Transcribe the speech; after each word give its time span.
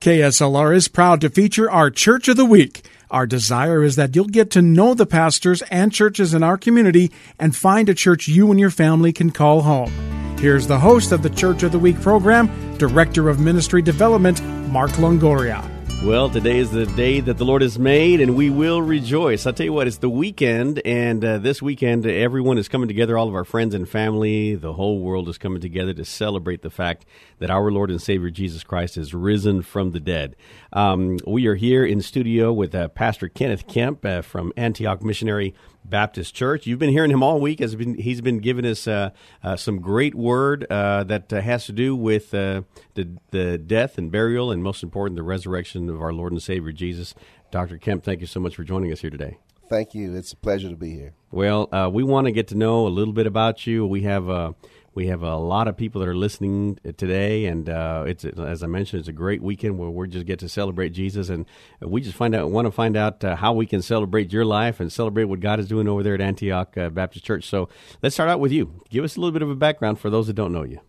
KSLR 0.00 0.76
is 0.76 0.88
proud 0.88 1.20
to 1.22 1.30
feature 1.30 1.70
our 1.70 1.90
Church 1.90 2.28
of 2.28 2.36
the 2.36 2.44
Week. 2.44 2.86
Our 3.10 3.26
desire 3.26 3.82
is 3.82 3.96
that 3.96 4.14
you'll 4.14 4.26
get 4.26 4.50
to 4.52 4.62
know 4.62 4.94
the 4.94 5.06
pastors 5.06 5.62
and 5.62 5.92
churches 5.92 6.34
in 6.34 6.42
our 6.42 6.58
community 6.58 7.10
and 7.40 7.56
find 7.56 7.88
a 7.88 7.94
church 7.94 8.28
you 8.28 8.50
and 8.50 8.60
your 8.60 8.70
family 8.70 9.12
can 9.12 9.30
call 9.30 9.62
home. 9.62 9.90
Here's 10.38 10.66
the 10.66 10.78
host 10.78 11.12
of 11.12 11.22
the 11.22 11.30
Church 11.30 11.62
of 11.62 11.72
the 11.72 11.78
Week 11.78 12.00
program, 12.00 12.76
Director 12.76 13.28
of 13.28 13.40
Ministry 13.40 13.82
Development, 13.82 14.40
Mark 14.68 14.92
Longoria. 14.92 15.75
Well, 16.04 16.30
today 16.30 16.58
is 16.58 16.70
the 16.70 16.86
day 16.86 17.18
that 17.20 17.36
the 17.36 17.44
Lord 17.44 17.62
has 17.62 17.80
made, 17.80 18.20
and 18.20 18.36
we 18.36 18.48
will 18.48 18.80
rejoice. 18.80 19.44
I'll 19.44 19.52
tell 19.52 19.66
you 19.66 19.72
what, 19.72 19.88
it's 19.88 19.98
the 19.98 20.08
weekend, 20.08 20.80
and 20.84 21.24
uh, 21.24 21.38
this 21.38 21.60
weekend, 21.60 22.06
everyone 22.06 22.58
is 22.58 22.68
coming 22.68 22.86
together, 22.86 23.18
all 23.18 23.26
of 23.26 23.34
our 23.34 23.44
friends 23.44 23.74
and 23.74 23.88
family, 23.88 24.54
the 24.54 24.74
whole 24.74 25.00
world 25.00 25.28
is 25.28 25.36
coming 25.36 25.60
together 25.60 25.92
to 25.94 26.04
celebrate 26.04 26.62
the 26.62 26.70
fact 26.70 27.06
that 27.40 27.50
our 27.50 27.72
Lord 27.72 27.90
and 27.90 28.00
Savior 28.00 28.30
Jesus 28.30 28.62
Christ 28.62 28.96
is 28.96 29.14
risen 29.14 29.62
from 29.62 29.90
the 29.90 29.98
dead. 29.98 30.36
Um, 30.72 31.18
we 31.26 31.48
are 31.48 31.56
here 31.56 31.84
in 31.84 32.00
studio 32.02 32.52
with 32.52 32.72
uh, 32.72 32.86
Pastor 32.88 33.28
Kenneth 33.28 33.66
Kemp 33.66 34.04
uh, 34.04 34.22
from 34.22 34.52
Antioch 34.56 35.02
Missionary 35.02 35.54
Baptist 35.88 36.34
Church. 36.34 36.66
You've 36.66 36.78
been 36.78 36.90
hearing 36.90 37.10
him 37.10 37.22
all 37.22 37.40
week. 37.40 37.60
As 37.60 37.74
been, 37.74 37.94
he's 37.94 38.20
been 38.20 38.38
giving 38.38 38.66
us 38.66 38.86
uh, 38.86 39.10
uh, 39.42 39.56
some 39.56 39.80
great 39.80 40.14
word 40.14 40.66
uh, 40.70 41.04
that 41.04 41.32
uh, 41.32 41.40
has 41.40 41.66
to 41.66 41.72
do 41.72 41.94
with 41.96 42.34
uh, 42.34 42.62
the 42.94 43.08
the 43.30 43.58
death 43.58 43.98
and 43.98 44.10
burial, 44.10 44.50
and 44.50 44.62
most 44.62 44.82
important, 44.82 45.16
the 45.16 45.22
resurrection 45.22 45.88
of 45.88 46.00
our 46.00 46.12
Lord 46.12 46.32
and 46.32 46.42
Savior 46.42 46.72
Jesus. 46.72 47.14
Dr. 47.50 47.78
Kemp, 47.78 48.04
thank 48.04 48.20
you 48.20 48.26
so 48.26 48.40
much 48.40 48.56
for 48.56 48.64
joining 48.64 48.92
us 48.92 49.00
here 49.00 49.10
today. 49.10 49.38
Thank 49.68 49.94
you. 49.94 50.14
It's 50.14 50.32
a 50.32 50.36
pleasure 50.36 50.68
to 50.68 50.76
be 50.76 50.90
here. 50.90 51.14
Well, 51.30 51.68
uh, 51.72 51.90
we 51.92 52.02
want 52.02 52.26
to 52.26 52.32
get 52.32 52.48
to 52.48 52.54
know 52.54 52.86
a 52.86 52.88
little 52.88 53.14
bit 53.14 53.26
about 53.26 53.66
you. 53.66 53.86
We 53.86 54.02
have 54.02 54.54
we 54.96 55.08
have 55.08 55.22
a 55.22 55.36
lot 55.36 55.68
of 55.68 55.76
people 55.76 56.00
that 56.00 56.08
are 56.08 56.16
listening 56.16 56.78
today, 56.96 57.44
and 57.44 57.68
uh, 57.68 58.04
it's 58.06 58.24
as 58.24 58.62
I 58.62 58.66
mentioned, 58.66 59.00
it's 59.00 59.08
a 59.10 59.12
great 59.12 59.42
weekend 59.42 59.78
where 59.78 59.90
we 59.90 60.08
just 60.08 60.24
get 60.24 60.38
to 60.38 60.48
celebrate 60.48 60.88
Jesus, 60.88 61.28
and 61.28 61.44
we 61.80 62.00
just 62.00 62.16
find 62.16 62.34
out 62.34 62.50
want 62.50 62.66
to 62.66 62.72
find 62.72 62.96
out 62.96 63.22
uh, 63.22 63.36
how 63.36 63.52
we 63.52 63.66
can 63.66 63.82
celebrate 63.82 64.32
your 64.32 64.46
life 64.46 64.80
and 64.80 64.90
celebrate 64.90 65.24
what 65.24 65.40
God 65.40 65.60
is 65.60 65.68
doing 65.68 65.86
over 65.86 66.02
there 66.02 66.14
at 66.14 66.22
Antioch 66.22 66.78
uh, 66.78 66.88
Baptist 66.88 67.26
Church. 67.26 67.46
So 67.46 67.68
let's 68.02 68.14
start 68.14 68.30
out 68.30 68.40
with 68.40 68.52
you. 68.52 68.80
Give 68.88 69.04
us 69.04 69.16
a 69.16 69.20
little 69.20 69.32
bit 69.32 69.42
of 69.42 69.50
a 69.50 69.54
background 69.54 70.00
for 70.00 70.08
those 70.08 70.28
that 70.28 70.32
don't 70.32 70.52
know 70.52 70.64
you. 70.64 70.80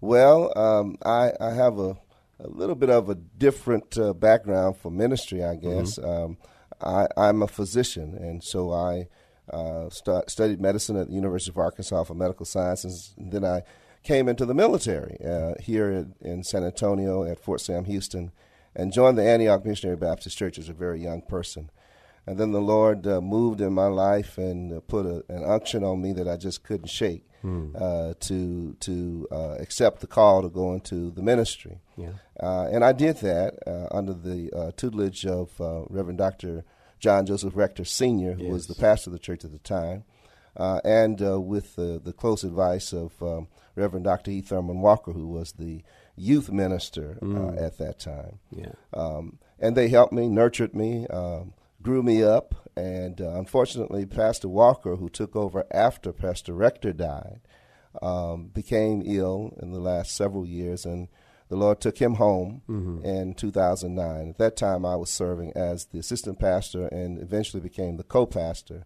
Well, 0.00 0.56
um, 0.56 0.96
I, 1.04 1.32
I, 1.40 1.50
have 1.54 1.80
a, 1.80 1.98
a, 2.38 2.46
little 2.46 2.76
bit 2.76 2.88
of 2.88 3.10
a 3.10 3.16
different 3.16 3.98
uh, 3.98 4.12
background 4.12 4.76
for 4.76 4.92
ministry, 4.92 5.42
I 5.42 5.56
guess. 5.56 5.98
Mm-hmm. 5.98 6.08
Um, 6.08 6.38
I, 6.80 7.08
I'm 7.16 7.42
a 7.42 7.48
physician, 7.48 8.14
and 8.14 8.44
so 8.44 8.72
I 8.72 9.08
uh, 9.50 9.88
st- 9.90 10.30
studied 10.30 10.60
medicine 10.60 10.96
at 10.96 11.08
the 11.08 11.14
University 11.14 11.50
of 11.50 11.58
Arkansas 11.58 12.04
for 12.04 12.14
medical 12.14 12.46
sciences. 12.46 13.14
And 13.16 13.32
then 13.32 13.44
I 13.44 13.62
came 14.02 14.28
into 14.28 14.46
the 14.46 14.54
military 14.54 15.18
uh, 15.24 15.54
here 15.60 15.90
in, 15.90 16.14
in, 16.20 16.44
San 16.44 16.64
Antonio 16.64 17.24
at 17.24 17.40
Fort 17.40 17.60
Sam 17.60 17.84
Houston 17.84 18.32
and 18.74 18.92
joined 18.92 19.18
the 19.18 19.28
Antioch 19.28 19.64
Missionary 19.64 19.96
Baptist 19.96 20.38
Church 20.38 20.58
as 20.58 20.68
a 20.68 20.72
very 20.72 21.00
young 21.00 21.22
person. 21.22 21.70
And 22.26 22.38
then 22.38 22.52
the 22.52 22.60
Lord 22.60 23.06
uh, 23.06 23.20
moved 23.20 23.60
in 23.60 23.72
my 23.72 23.86
life 23.86 24.36
and 24.36 24.72
uh, 24.72 24.80
put 24.80 25.06
a, 25.06 25.24
an 25.28 25.44
unction 25.44 25.82
on 25.82 26.02
me 26.02 26.12
that 26.12 26.28
I 26.28 26.36
just 26.36 26.62
couldn't 26.62 26.88
shake 26.88 27.24
hmm. 27.40 27.74
uh, 27.74 28.14
to 28.20 28.74
to 28.80 29.28
uh, 29.32 29.56
accept 29.58 30.00
the 30.00 30.06
call 30.06 30.42
to 30.42 30.50
go 30.50 30.74
into 30.74 31.10
the 31.10 31.22
ministry. 31.22 31.80
Yeah. 31.96 32.12
and 32.38 32.84
I 32.84 32.92
did 32.92 33.16
that 33.18 33.54
under 33.90 34.12
the 34.12 34.72
tutelage 34.76 35.24
of 35.26 35.50
Reverend 35.58 36.18
Dr. 36.18 36.64
John 36.98 37.26
Joseph 37.26 37.56
Rector 37.56 37.84
Sr., 37.84 38.34
who 38.34 38.44
yes. 38.44 38.52
was 38.52 38.66
the 38.66 38.74
pastor 38.74 39.10
of 39.10 39.12
the 39.12 39.18
church 39.18 39.44
at 39.44 39.52
the 39.52 39.58
time, 39.58 40.04
uh, 40.56 40.80
and 40.84 41.22
uh, 41.22 41.40
with 41.40 41.76
the, 41.76 42.00
the 42.02 42.12
close 42.12 42.44
advice 42.44 42.92
of 42.92 43.12
um, 43.22 43.48
Reverend 43.76 44.04
Dr. 44.04 44.30
E. 44.30 44.40
Thurman 44.40 44.80
Walker, 44.80 45.12
who 45.12 45.28
was 45.28 45.52
the 45.52 45.82
youth 46.16 46.50
minister 46.50 47.18
uh, 47.22 47.24
mm. 47.24 47.62
at 47.62 47.78
that 47.78 48.00
time. 48.00 48.40
Yeah. 48.50 48.72
Um, 48.92 49.38
and 49.58 49.76
they 49.76 49.88
helped 49.88 50.12
me, 50.12 50.28
nurtured 50.28 50.74
me, 50.74 51.06
um, 51.08 51.54
grew 51.80 52.02
me 52.02 52.22
up, 52.22 52.54
and 52.76 53.20
uh, 53.20 53.30
unfortunately, 53.30 54.04
Pastor 54.06 54.48
Walker, 54.48 54.96
who 54.96 55.08
took 55.08 55.36
over 55.36 55.64
after 55.70 56.12
Pastor 56.12 56.54
Rector 56.54 56.92
died, 56.92 57.40
um, 58.02 58.48
became 58.48 59.02
ill 59.04 59.56
in 59.60 59.72
the 59.72 59.80
last 59.80 60.14
several 60.14 60.46
years 60.46 60.84
and 60.84 61.08
the 61.48 61.56
Lord 61.56 61.80
took 61.80 61.98
him 61.98 62.14
home 62.14 62.62
mm-hmm. 62.68 63.04
in 63.04 63.34
2009. 63.34 64.28
At 64.28 64.38
that 64.38 64.56
time, 64.56 64.84
I 64.84 64.96
was 64.96 65.10
serving 65.10 65.52
as 65.56 65.86
the 65.86 65.98
assistant 65.98 66.38
pastor 66.38 66.86
and 66.88 67.18
eventually 67.18 67.62
became 67.62 67.96
the 67.96 68.04
co 68.04 68.26
pastor. 68.26 68.84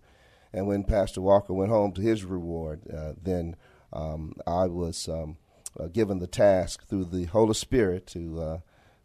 And 0.52 0.66
when 0.66 0.84
Pastor 0.84 1.20
Walker 1.20 1.54
went 1.54 1.70
home 1.70 1.92
to 1.92 2.02
his 2.02 2.24
reward, 2.24 2.82
uh, 2.92 3.14
then 3.20 3.56
um, 3.92 4.34
I 4.46 4.66
was 4.66 5.08
um, 5.08 5.38
uh, 5.78 5.88
given 5.88 6.18
the 6.18 6.26
task 6.26 6.86
through 6.86 7.06
the 7.06 7.24
Holy 7.24 7.54
Spirit 7.54 8.06
to 8.08 8.40
uh, 8.40 8.58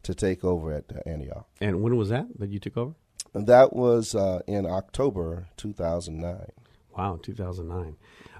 to 0.03 0.13
take 0.13 0.43
over 0.43 0.73
at 0.73 0.91
Antioch. 1.05 1.47
And 1.59 1.81
when 1.81 1.97
was 1.97 2.09
that 2.09 2.27
that 2.37 2.49
you 2.49 2.59
took 2.59 2.77
over? 2.77 2.95
And 3.33 3.47
that 3.47 3.73
was 3.73 4.15
uh, 4.15 4.41
in 4.47 4.65
October 4.65 5.47
2009. 5.57 6.51
Wow, 6.97 7.19
2009. 7.21 7.95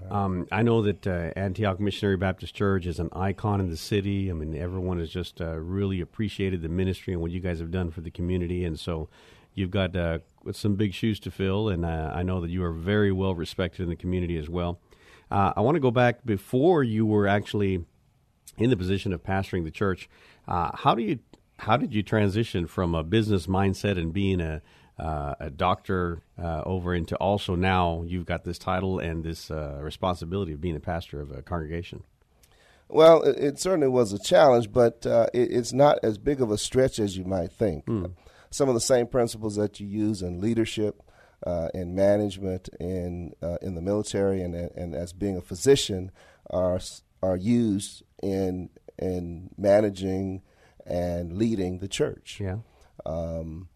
Um, 0.10 0.48
I 0.52 0.64
know 0.64 0.82
that 0.82 1.06
uh, 1.06 1.32
Antioch 1.36 1.80
Missionary 1.80 2.18
Baptist 2.18 2.56
Church 2.56 2.88
is 2.88 3.00
an 3.00 3.10
icon 3.14 3.60
in 3.60 3.70
the 3.70 3.78
city. 3.78 4.32
I 4.32 4.34
mean, 4.34 4.56
everyone 4.56 4.98
has 4.98 5.12
just 5.12 5.40
uh, 5.40 5.58
really 5.58 6.02
appreciated 6.02 6.64
the 6.64 6.70
ministry 6.70 7.14
and 7.14 7.22
what 7.22 7.30
you 7.30 7.40
guys 7.40 7.60
have 7.60 7.70
done 7.70 7.92
for 7.92 8.02
the 8.02 8.10
community. 8.10 8.66
And 8.66 8.80
so 8.80 9.10
you've 9.54 9.70
got 9.70 9.96
uh, 9.96 10.20
some 10.52 10.76
big 10.76 10.96
shoes 10.96 11.20
to 11.22 11.32
fill, 11.32 11.70
and 11.70 11.86
uh, 11.86 12.12
I 12.14 12.24
know 12.24 12.42
that 12.42 12.50
you 12.50 12.64
are 12.64 12.72
very 12.72 13.12
well 13.12 13.36
respected 13.36 13.84
in 13.84 13.90
the 13.90 13.96
community 13.96 14.38
as 14.38 14.50
well. 14.50 14.80
Uh, 15.30 15.54
I 15.56 15.62
want 15.62 15.76
to 15.76 15.82
go 15.82 15.92
back 15.92 16.26
before 16.26 16.84
you 16.84 17.06
were 17.06 17.28
actually 17.28 17.86
in 18.58 18.72
the 18.72 18.78
position 18.78 19.14
of 19.14 19.22
pastoring 19.22 19.66
the 19.66 19.72
church. 19.72 20.10
Uh, 20.48 20.72
how 20.74 20.96
do 20.96 21.04
you 21.04 21.20
how 21.60 21.76
did 21.78 21.94
you 21.94 22.04
transition 22.04 22.68
from 22.68 22.96
a 22.96 23.04
business 23.04 23.48
mindset 23.48 23.98
and 23.98 24.14
being 24.14 24.40
a 24.40 24.62
uh, 25.00 25.36
a 25.40 25.50
doctor 25.50 26.22
uh, 26.42 26.62
over 26.66 26.94
into 26.94 27.16
also 27.18 27.56
now 27.56 28.04
you've 28.06 28.26
got 28.26 28.44
this 28.44 28.58
title 28.58 29.00
and 29.00 29.24
this 29.24 29.52
uh, 29.52 29.80
responsibility 29.82 30.54
of 30.54 30.62
being 30.62 30.76
a 30.76 30.80
pastor 30.80 31.22
of 31.22 31.32
a 31.32 31.42
congregation. 31.42 32.04
Well, 32.90 33.22
it, 33.24 33.38
it 33.38 33.60
certainly 33.60 33.90
was 33.90 34.14
a 34.14 34.20
challenge, 34.20 34.72
but 34.72 35.06
uh, 35.06 35.28
it, 35.34 35.52
it's 35.52 35.74
not 35.74 36.00
as 36.04 36.18
big 36.18 36.42
of 36.42 36.52
a 36.52 36.58
stretch 36.58 37.00
as 37.00 37.18
you 37.18 37.26
might 37.26 37.52
think. 37.52 37.86
Mm. 37.86 38.14
Some 38.50 38.70
of 38.70 38.76
the 38.76 38.82
same 38.82 39.08
principles 39.08 39.56
that 39.56 39.80
you 39.80 39.88
use 39.88 40.22
in 40.22 40.40
leadership, 40.40 41.04
uh, 41.46 41.68
in 41.74 41.94
management, 41.94 42.70
in 42.80 43.34
uh, 43.42 43.58
in 43.62 43.76
the 43.76 43.82
military, 43.82 44.42
and 44.42 44.56
and 44.56 44.96
as 44.96 45.12
being 45.14 45.38
a 45.38 45.42
physician 45.42 46.12
are 46.50 46.80
are 47.22 47.36
used 47.36 48.04
in 48.24 48.70
in 48.98 49.50
managing 49.58 50.42
and 50.86 51.34
leading 51.34 51.80
the 51.80 51.88
church. 51.88 52.40
Yeah. 52.40 52.60
Um, 53.06 53.68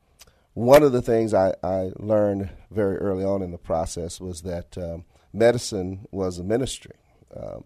one 0.53 0.83
of 0.83 0.91
the 0.91 1.01
things 1.01 1.33
I, 1.33 1.53
I 1.63 1.91
learned 1.97 2.49
very 2.69 2.97
early 2.97 3.23
on 3.23 3.41
in 3.41 3.51
the 3.51 3.57
process 3.57 4.19
was 4.19 4.41
that 4.41 4.77
um, 4.77 5.05
medicine 5.33 6.07
was 6.11 6.39
a 6.39 6.43
ministry. 6.43 6.95
Um, 7.35 7.63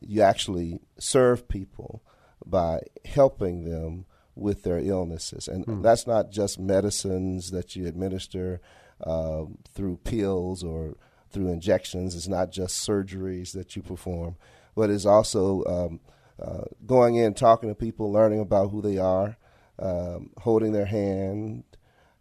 you 0.00 0.22
actually 0.22 0.80
serve 0.98 1.48
people 1.48 2.02
by 2.44 2.80
helping 3.04 3.64
them 3.64 4.06
with 4.34 4.64
their 4.64 4.78
illnesses. 4.78 5.46
And 5.48 5.64
hmm. 5.64 5.82
that's 5.82 6.06
not 6.06 6.30
just 6.30 6.58
medicines 6.58 7.52
that 7.52 7.76
you 7.76 7.86
administer 7.86 8.60
uh, 9.02 9.44
through 9.72 9.98
pills 9.98 10.64
or 10.64 10.96
through 11.30 11.48
injections, 11.48 12.14
it's 12.14 12.28
not 12.28 12.52
just 12.52 12.88
surgeries 12.88 13.52
that 13.52 13.74
you 13.74 13.82
perform, 13.82 14.36
but 14.76 14.88
it's 14.88 15.04
also 15.04 15.64
um, 15.64 16.00
uh, 16.40 16.62
going 16.86 17.16
in, 17.16 17.34
talking 17.34 17.68
to 17.68 17.74
people, 17.74 18.12
learning 18.12 18.38
about 18.40 18.70
who 18.70 18.80
they 18.80 18.98
are, 18.98 19.36
um, 19.80 20.30
holding 20.38 20.72
their 20.72 20.86
hand, 20.86 21.64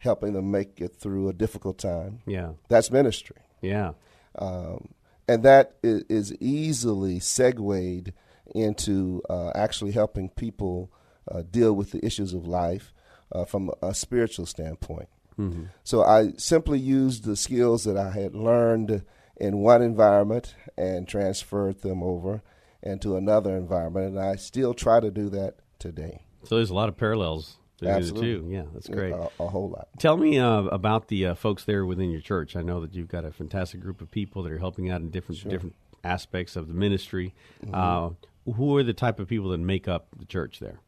helping 0.03 0.33
them 0.33 0.51
make 0.51 0.81
it 0.81 0.95
through 0.95 1.29
a 1.29 1.33
difficult 1.33 1.77
time. 1.77 2.19
Yeah, 2.25 2.53
that's 2.67 2.91
ministry. 2.91 3.37
Yeah, 3.61 3.93
um, 4.37 4.89
and 5.27 5.43
that 5.43 5.75
is, 5.81 6.03
is, 6.09 6.35
easily 6.41 7.19
segued 7.19 8.11
into 8.53 9.21
uh, 9.29 9.51
actually 9.55 9.93
helping 9.93 10.29
people 10.29 10.91
uh, 11.31 11.43
deal 11.49 11.73
with 11.73 11.91
the 11.91 12.05
issues 12.05 12.33
of 12.33 12.45
life 12.45 12.93
uh, 13.31 13.45
from 13.45 13.71
a 13.81 13.93
spiritual 13.93 14.45
standpoint. 14.45 15.07
Mm-hmm. 15.39 15.65
So 15.83 16.03
I 16.03 16.33
simply 16.37 16.79
used 16.79 17.23
the 17.23 17.35
skills 17.35 17.85
that 17.85 17.97
I 17.97 18.11
had 18.11 18.35
learned 18.35 19.03
in 19.37 19.57
one 19.59 19.81
environment 19.81 20.53
and 20.77 21.07
transferred 21.07 21.81
them 21.81 22.03
over 22.03 22.43
into 22.81 23.15
another 23.15 23.55
environment, 23.55 24.07
and 24.07 24.19
I 24.19 24.35
still 24.35 24.73
try 24.73 24.99
to 24.99 25.09
do 25.09 25.29
that 25.29 25.55
today. 25.79 26.25
So 26.43 26.57
there's 26.57 26.69
a 26.69 26.75
lot 26.75 26.89
of 26.89 26.97
parallels 26.97 27.57
Between 27.79 27.95
Absolutely. 27.95 28.21
two. 28.21 28.47
Yeah, 28.49 28.63
that's 28.73 28.87
great. 28.87 29.13
A, 29.13 29.29
a 29.39 29.47
whole 29.47 29.69
lot. 29.69 29.87
Tell 29.97 30.15
me 30.15 30.39
uh, 30.39 30.63
about 30.63 31.07
the 31.07 31.27
uh, 31.27 31.35
folks 31.35 31.65
there 31.65 31.85
within 31.85 32.11
your 32.11 32.21
church. 32.21 32.55
I 32.55 32.61
know 32.61 32.79
that 32.81 32.93
you've 32.93 33.07
got 33.07 33.25
a 33.25 33.31
fantastic 33.31 33.81
group 33.81 33.99
of 33.99 34.11
people 34.11 34.43
that 34.43 34.51
are 34.51 34.59
helping 34.59 34.89
out 34.89 35.01
in 35.01 35.09
different 35.09 35.47
different 35.49 35.75
aspects 36.03 36.55
of 36.55 36.67
the 36.67 36.73
ministry. 36.73 37.33
Mm-hmm. 37.65 37.75
Uh, 37.75 38.09
who 38.53 38.77
are 38.77 38.83
the 38.83 38.93
type 38.93 39.19
of 39.19 39.27
people 39.27 39.49
that 39.49 39.59
make 39.59 39.87
up 39.87 40.07
the 40.17 40.25
church 40.25 40.59
there? 40.59 40.79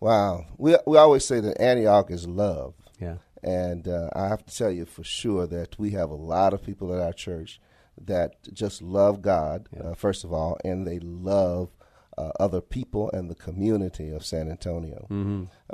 Wow. 0.00 0.46
We, 0.56 0.76
we 0.86 0.98
always 0.98 1.24
say 1.24 1.40
that 1.40 1.60
Antioch 1.60 2.10
is 2.10 2.26
love. 2.26 2.74
Yeah. 3.00 3.16
And 3.42 3.86
uh, 3.86 4.10
I 4.14 4.28
have 4.28 4.44
to 4.44 4.56
tell 4.56 4.70
you 4.70 4.84
for 4.84 5.04
sure 5.04 5.46
that 5.46 5.78
we 5.78 5.92
have 5.92 6.10
a 6.10 6.14
lot 6.14 6.52
of 6.52 6.62
people 6.62 6.94
at 6.94 7.00
our 7.00 7.12
church 7.12 7.60
that 8.00 8.34
just 8.52 8.82
love 8.82 9.22
God, 9.22 9.68
uh, 9.82 9.94
first 9.94 10.24
of 10.24 10.32
all, 10.32 10.58
and 10.64 10.86
they 10.86 10.98
love 10.98 11.70
uh, 12.18 12.32
other 12.40 12.60
people 12.60 13.10
and 13.12 13.30
the 13.30 13.34
community 13.34 14.10
of 14.10 14.24
San 14.24 14.50
Antonio. 14.50 15.06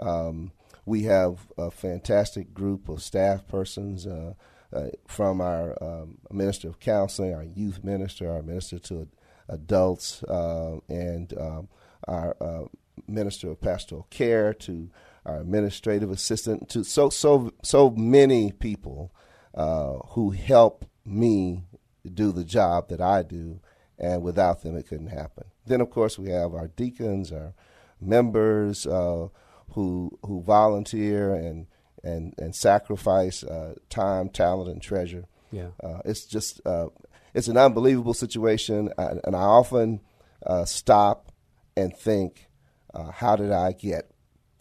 Um, 0.00 0.52
we 0.86 1.04
have 1.04 1.46
a 1.56 1.70
fantastic 1.70 2.52
group 2.52 2.88
of 2.88 3.02
staff 3.02 3.48
persons 3.48 4.06
uh, 4.06 4.34
uh, 4.72 4.88
from 5.06 5.40
our 5.40 5.82
um, 5.82 6.18
minister 6.30 6.68
of 6.68 6.80
counseling, 6.80 7.34
our 7.34 7.44
youth 7.44 7.82
minister, 7.82 8.30
our 8.30 8.42
minister 8.42 8.78
to 8.78 9.08
adults, 9.48 10.22
uh, 10.24 10.78
and 10.88 11.32
um, 11.38 11.68
our 12.06 12.36
uh, 12.40 12.64
minister 13.06 13.50
of 13.50 13.60
pastoral 13.60 14.06
care 14.10 14.52
to 14.52 14.90
our 15.24 15.40
administrative 15.40 16.10
assistant 16.10 16.68
to 16.68 16.84
so 16.84 17.08
so 17.08 17.52
so 17.62 17.90
many 17.90 18.52
people 18.52 19.10
uh, 19.54 19.94
who 20.10 20.30
help 20.30 20.84
me 21.04 21.64
do 22.12 22.32
the 22.32 22.44
job 22.44 22.88
that 22.88 23.00
I 23.00 23.22
do, 23.22 23.60
and 23.98 24.22
without 24.22 24.62
them 24.62 24.76
it 24.76 24.88
couldn't 24.88 25.08
happen. 25.08 25.44
Then 25.66 25.80
of 25.80 25.90
course 25.90 26.18
we 26.18 26.30
have 26.30 26.54
our 26.54 26.68
deacons, 26.68 27.32
our 27.32 27.54
members 28.00 28.86
uh, 28.86 29.28
who 29.70 30.18
who 30.24 30.42
volunteer 30.42 31.34
and 31.34 31.66
and 32.02 32.34
and 32.38 32.54
sacrifice 32.54 33.42
uh, 33.42 33.74
time, 33.88 34.28
talent, 34.28 34.70
and 34.70 34.82
treasure. 34.82 35.24
Yeah. 35.50 35.68
Uh, 35.82 36.00
it's 36.04 36.26
just 36.26 36.60
uh, 36.66 36.88
it's 37.34 37.48
an 37.48 37.56
unbelievable 37.56 38.14
situation, 38.14 38.90
I, 38.96 39.14
and 39.24 39.34
I 39.34 39.42
often 39.42 40.00
uh, 40.46 40.64
stop 40.64 41.32
and 41.76 41.96
think, 41.96 42.48
uh, 42.92 43.10
how 43.10 43.34
did 43.36 43.50
I 43.50 43.72
get 43.72 44.10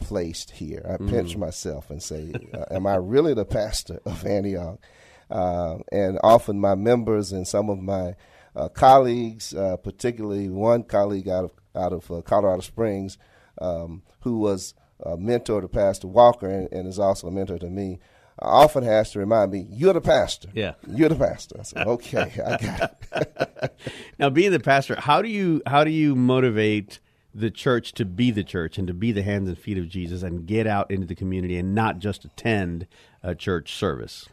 placed 0.00 0.50
here? 0.50 0.84
I 0.88 0.96
pinch 0.96 1.36
myself 1.36 1.90
and 1.90 2.02
say, 2.02 2.32
uh, 2.52 2.64
am 2.70 2.86
I 2.86 2.96
really 2.96 3.32
the 3.32 3.44
pastor 3.44 4.00
of 4.04 4.26
Antioch? 4.26 4.80
Uh, 5.30 5.78
and 5.92 6.18
often 6.22 6.60
my 6.60 6.74
members 6.74 7.32
and 7.32 7.46
some 7.46 7.70
of 7.70 7.78
my 7.78 8.14
colleagues, 8.68 9.54
uh, 9.54 9.76
particularly 9.76 10.48
one 10.48 10.84
colleague 10.84 11.28
out 11.28 11.44
of 11.44 11.50
out 11.76 11.92
of 11.92 12.10
uh, 12.10 12.22
Colorado 12.22 12.60
Springs, 12.60 13.18
um, 13.60 14.02
who 14.20 14.38
was 14.38 14.74
a 15.00 15.16
mentor 15.16 15.60
to 15.60 15.68
Pastor 15.68 16.06
Walker 16.06 16.48
and, 16.48 16.68
and 16.72 16.86
is 16.86 16.98
also 16.98 17.26
a 17.26 17.30
mentor 17.32 17.58
to 17.58 17.66
me, 17.66 17.98
often 18.40 18.84
has 18.84 19.10
to 19.12 19.18
remind 19.18 19.52
me, 19.52 19.66
"You're 19.70 19.92
the 19.92 20.00
pastor. 20.00 20.48
Yeah. 20.54 20.74
you're 20.86 21.08
the 21.08 21.16
pastor." 21.16 21.56
I 21.58 21.62
said, 21.62 21.86
"Okay, 21.86 22.32
I 22.44 22.56
got 22.56 22.96
it." 23.12 23.74
Now, 24.18 24.30
being 24.30 24.52
the 24.52 24.60
pastor, 24.60 24.96
how 24.98 25.20
do 25.20 25.28
you 25.28 25.62
how 25.66 25.84
do 25.84 25.90
you 25.90 26.14
motivate 26.14 27.00
the 27.34 27.50
church 27.50 27.92
to 27.94 28.04
be 28.04 28.30
the 28.30 28.44
church 28.44 28.78
and 28.78 28.86
to 28.86 28.94
be 28.94 29.10
the 29.10 29.22
hands 29.22 29.48
and 29.48 29.58
feet 29.58 29.76
of 29.76 29.88
Jesus 29.88 30.22
and 30.22 30.46
get 30.46 30.66
out 30.66 30.90
into 30.90 31.06
the 31.06 31.16
community 31.16 31.56
and 31.56 31.74
not 31.74 31.98
just 31.98 32.24
attend 32.24 32.86
a 33.22 33.34
church 33.34 33.74
service? 33.74 34.28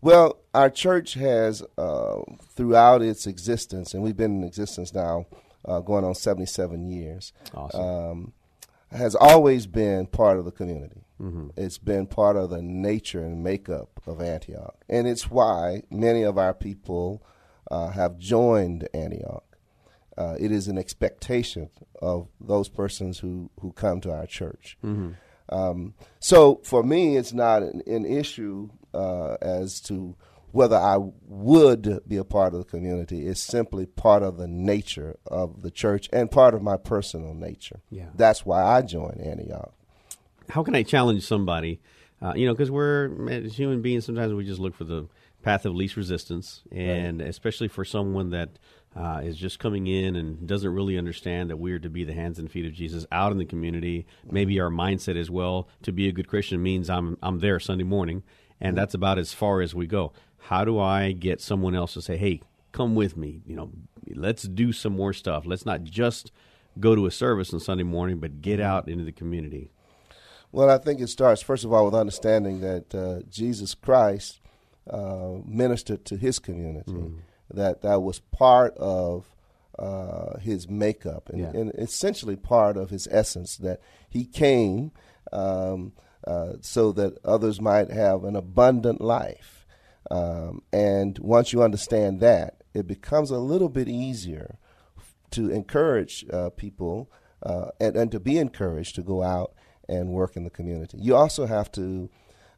Well, 0.00 0.38
our 0.54 0.70
church 0.70 1.14
has, 1.14 1.62
uh, 1.76 2.20
throughout 2.54 3.02
its 3.02 3.26
existence, 3.26 3.94
and 3.94 4.02
we've 4.02 4.16
been 4.16 4.38
in 4.42 4.44
existence 4.44 4.94
now 4.94 5.26
uh, 5.64 5.80
going 5.80 6.04
on 6.04 6.14
77 6.14 6.88
years, 6.88 7.32
Awesome. 7.54 7.80
um, 7.80 8.32
has 8.92 9.14
always 9.14 9.66
been 9.66 10.06
part 10.06 10.38
of 10.38 10.44
the 10.44 10.52
community. 10.52 11.02
It's 11.56 11.78
been 11.78 12.06
part 12.06 12.36
of 12.36 12.48
the 12.50 12.62
nature 12.62 13.24
and 13.24 13.42
makeup 13.42 14.00
of 14.06 14.20
Antioch. 14.22 14.76
And 14.88 15.08
it's 15.08 15.28
why 15.28 15.82
many 15.90 16.22
of 16.22 16.38
our 16.38 16.54
people 16.54 17.24
uh, 17.72 17.90
have 17.90 18.18
joined 18.18 18.88
Antioch. 18.94 19.42
Uh, 20.16 20.36
it 20.38 20.52
is 20.52 20.68
an 20.68 20.78
expectation 20.78 21.70
of 22.00 22.28
those 22.40 22.68
persons 22.68 23.18
who, 23.18 23.50
who 23.60 23.72
come 23.72 24.00
to 24.02 24.12
our 24.12 24.26
church. 24.26 24.78
Um, 25.48 25.94
so 26.20 26.60
for 26.64 26.82
me, 26.82 27.16
it's 27.16 27.32
not 27.32 27.62
an, 27.62 27.82
an 27.86 28.04
issue 28.04 28.68
uh, 28.94 29.36
as 29.40 29.80
to 29.82 30.16
whether 30.50 30.76
I 30.76 30.96
would 31.26 32.00
be 32.08 32.16
a 32.16 32.24
part 32.24 32.54
of 32.54 32.60
the 32.60 32.64
community. 32.64 33.26
It's 33.26 33.40
simply 33.40 33.86
part 33.86 34.22
of 34.22 34.38
the 34.38 34.48
nature 34.48 35.18
of 35.26 35.62
the 35.62 35.70
church 35.70 36.08
and 36.12 36.30
part 36.30 36.54
of 36.54 36.62
my 36.62 36.76
personal 36.76 37.34
nature. 37.34 37.80
Yeah. 37.90 38.06
That's 38.14 38.46
why 38.46 38.62
I 38.62 38.82
joined 38.82 39.20
Antioch. 39.20 39.72
how 40.50 40.62
can 40.62 40.74
I 40.74 40.82
challenge 40.82 41.26
somebody? 41.26 41.80
Uh, 42.20 42.32
you 42.34 42.46
know, 42.46 42.54
because 42.54 42.70
we're 42.70 43.28
as 43.30 43.56
human 43.56 43.82
beings, 43.82 44.06
sometimes 44.06 44.32
we 44.32 44.44
just 44.44 44.58
look 44.58 44.74
for 44.74 44.84
the 44.84 45.06
path 45.42 45.64
of 45.64 45.74
least 45.74 45.96
resistance, 45.96 46.62
and 46.72 47.20
especially 47.20 47.68
for 47.68 47.84
someone 47.84 48.30
that 48.30 48.58
uh, 48.96 49.20
is 49.22 49.36
just 49.36 49.58
coming 49.58 49.86
in 49.86 50.16
and 50.16 50.46
doesn't 50.46 50.72
really 50.72 50.98
understand 50.98 51.50
that 51.50 51.56
we're 51.58 51.78
to 51.78 51.90
be 51.90 52.04
the 52.04 52.12
hands 52.12 52.38
and 52.38 52.50
feet 52.50 52.66
of 52.66 52.72
Jesus 52.72 53.06
out 53.12 53.32
in 53.32 53.38
the 53.38 53.44
community. 53.44 54.06
Maybe 54.30 54.58
our 54.60 54.70
mindset 54.70 55.16
as 55.16 55.30
well 55.30 55.68
to 55.82 55.92
be 55.92 56.08
a 56.08 56.12
good 56.12 56.28
Christian 56.28 56.62
means 56.62 56.90
I'm 56.90 57.16
I'm 57.22 57.40
there 57.40 57.60
Sunday 57.60 57.84
morning, 57.84 58.22
and 58.60 58.76
that's 58.76 58.94
about 58.94 59.18
as 59.18 59.32
far 59.32 59.60
as 59.60 59.74
we 59.74 59.86
go. 59.86 60.12
How 60.38 60.64
do 60.64 60.78
I 60.78 61.12
get 61.12 61.40
someone 61.40 61.74
else 61.74 61.94
to 61.94 62.02
say, 62.02 62.16
"Hey, 62.16 62.40
come 62.72 62.94
with 62.94 63.16
me"? 63.16 63.42
You 63.46 63.56
know, 63.56 63.70
let's 64.14 64.42
do 64.44 64.72
some 64.72 64.94
more 64.94 65.12
stuff. 65.12 65.44
Let's 65.46 65.66
not 65.66 65.84
just 65.84 66.32
go 66.80 66.94
to 66.94 67.06
a 67.06 67.10
service 67.10 67.52
on 67.52 67.60
Sunday 67.60 67.84
morning, 67.84 68.18
but 68.18 68.40
get 68.40 68.60
out 68.60 68.88
into 68.88 69.04
the 69.04 69.12
community. 69.12 69.70
Well, 70.50 70.70
I 70.70 70.78
think 70.78 71.00
it 71.00 71.08
starts, 71.08 71.42
first 71.42 71.64
of 71.64 71.72
all, 71.72 71.84
with 71.84 71.94
understanding 71.94 72.60
that 72.60 72.94
uh, 72.94 73.20
Jesus 73.28 73.74
Christ 73.74 74.40
uh, 74.88 75.34
ministered 75.44 76.04
to 76.06 76.16
his 76.16 76.38
community, 76.38 76.90
that 77.52 77.82
that 77.82 78.02
was 78.02 78.20
part 78.20 78.76
of 78.76 79.26
uh, 79.78 80.38
his 80.38 80.68
makeup 80.68 81.28
and, 81.28 81.38
Yeah. 81.40 81.50
and 81.50 81.72
essentially 81.76 82.36
part 82.36 82.76
of 82.76 82.90
his 82.90 83.06
essence, 83.10 83.56
that 83.58 83.80
he 84.08 84.24
came 84.24 84.90
um, 85.32 85.92
uh, 86.26 86.54
so 86.60 86.92
that 86.92 87.16
others 87.24 87.60
might 87.60 87.90
have 87.90 88.24
an 88.24 88.34
abundant 88.36 89.00
life. 89.00 89.66
Um, 90.10 90.62
and 90.72 91.18
once 91.18 91.52
you 91.52 91.62
understand 91.62 92.20
that, 92.20 92.62
it 92.74 92.86
becomes 92.86 93.30
a 93.30 93.38
little 93.38 93.68
bit 93.68 93.88
easier 93.88 94.58
to 95.30 95.50
encourage 95.50 96.24
uh, 96.32 96.50
people 96.50 97.10
uh, 97.42 97.66
and, 97.80 97.96
and 97.96 98.10
to 98.12 98.18
be 98.20 98.38
encouraged 98.38 98.94
to 98.96 99.02
go 99.02 99.22
out 99.22 99.52
and 99.88 100.08
work 100.10 100.36
in 100.36 100.44
the 100.44 100.50
community. 100.50 100.98
You 101.00 101.14
also 101.14 101.46
have 101.46 101.70
to 101.72 102.10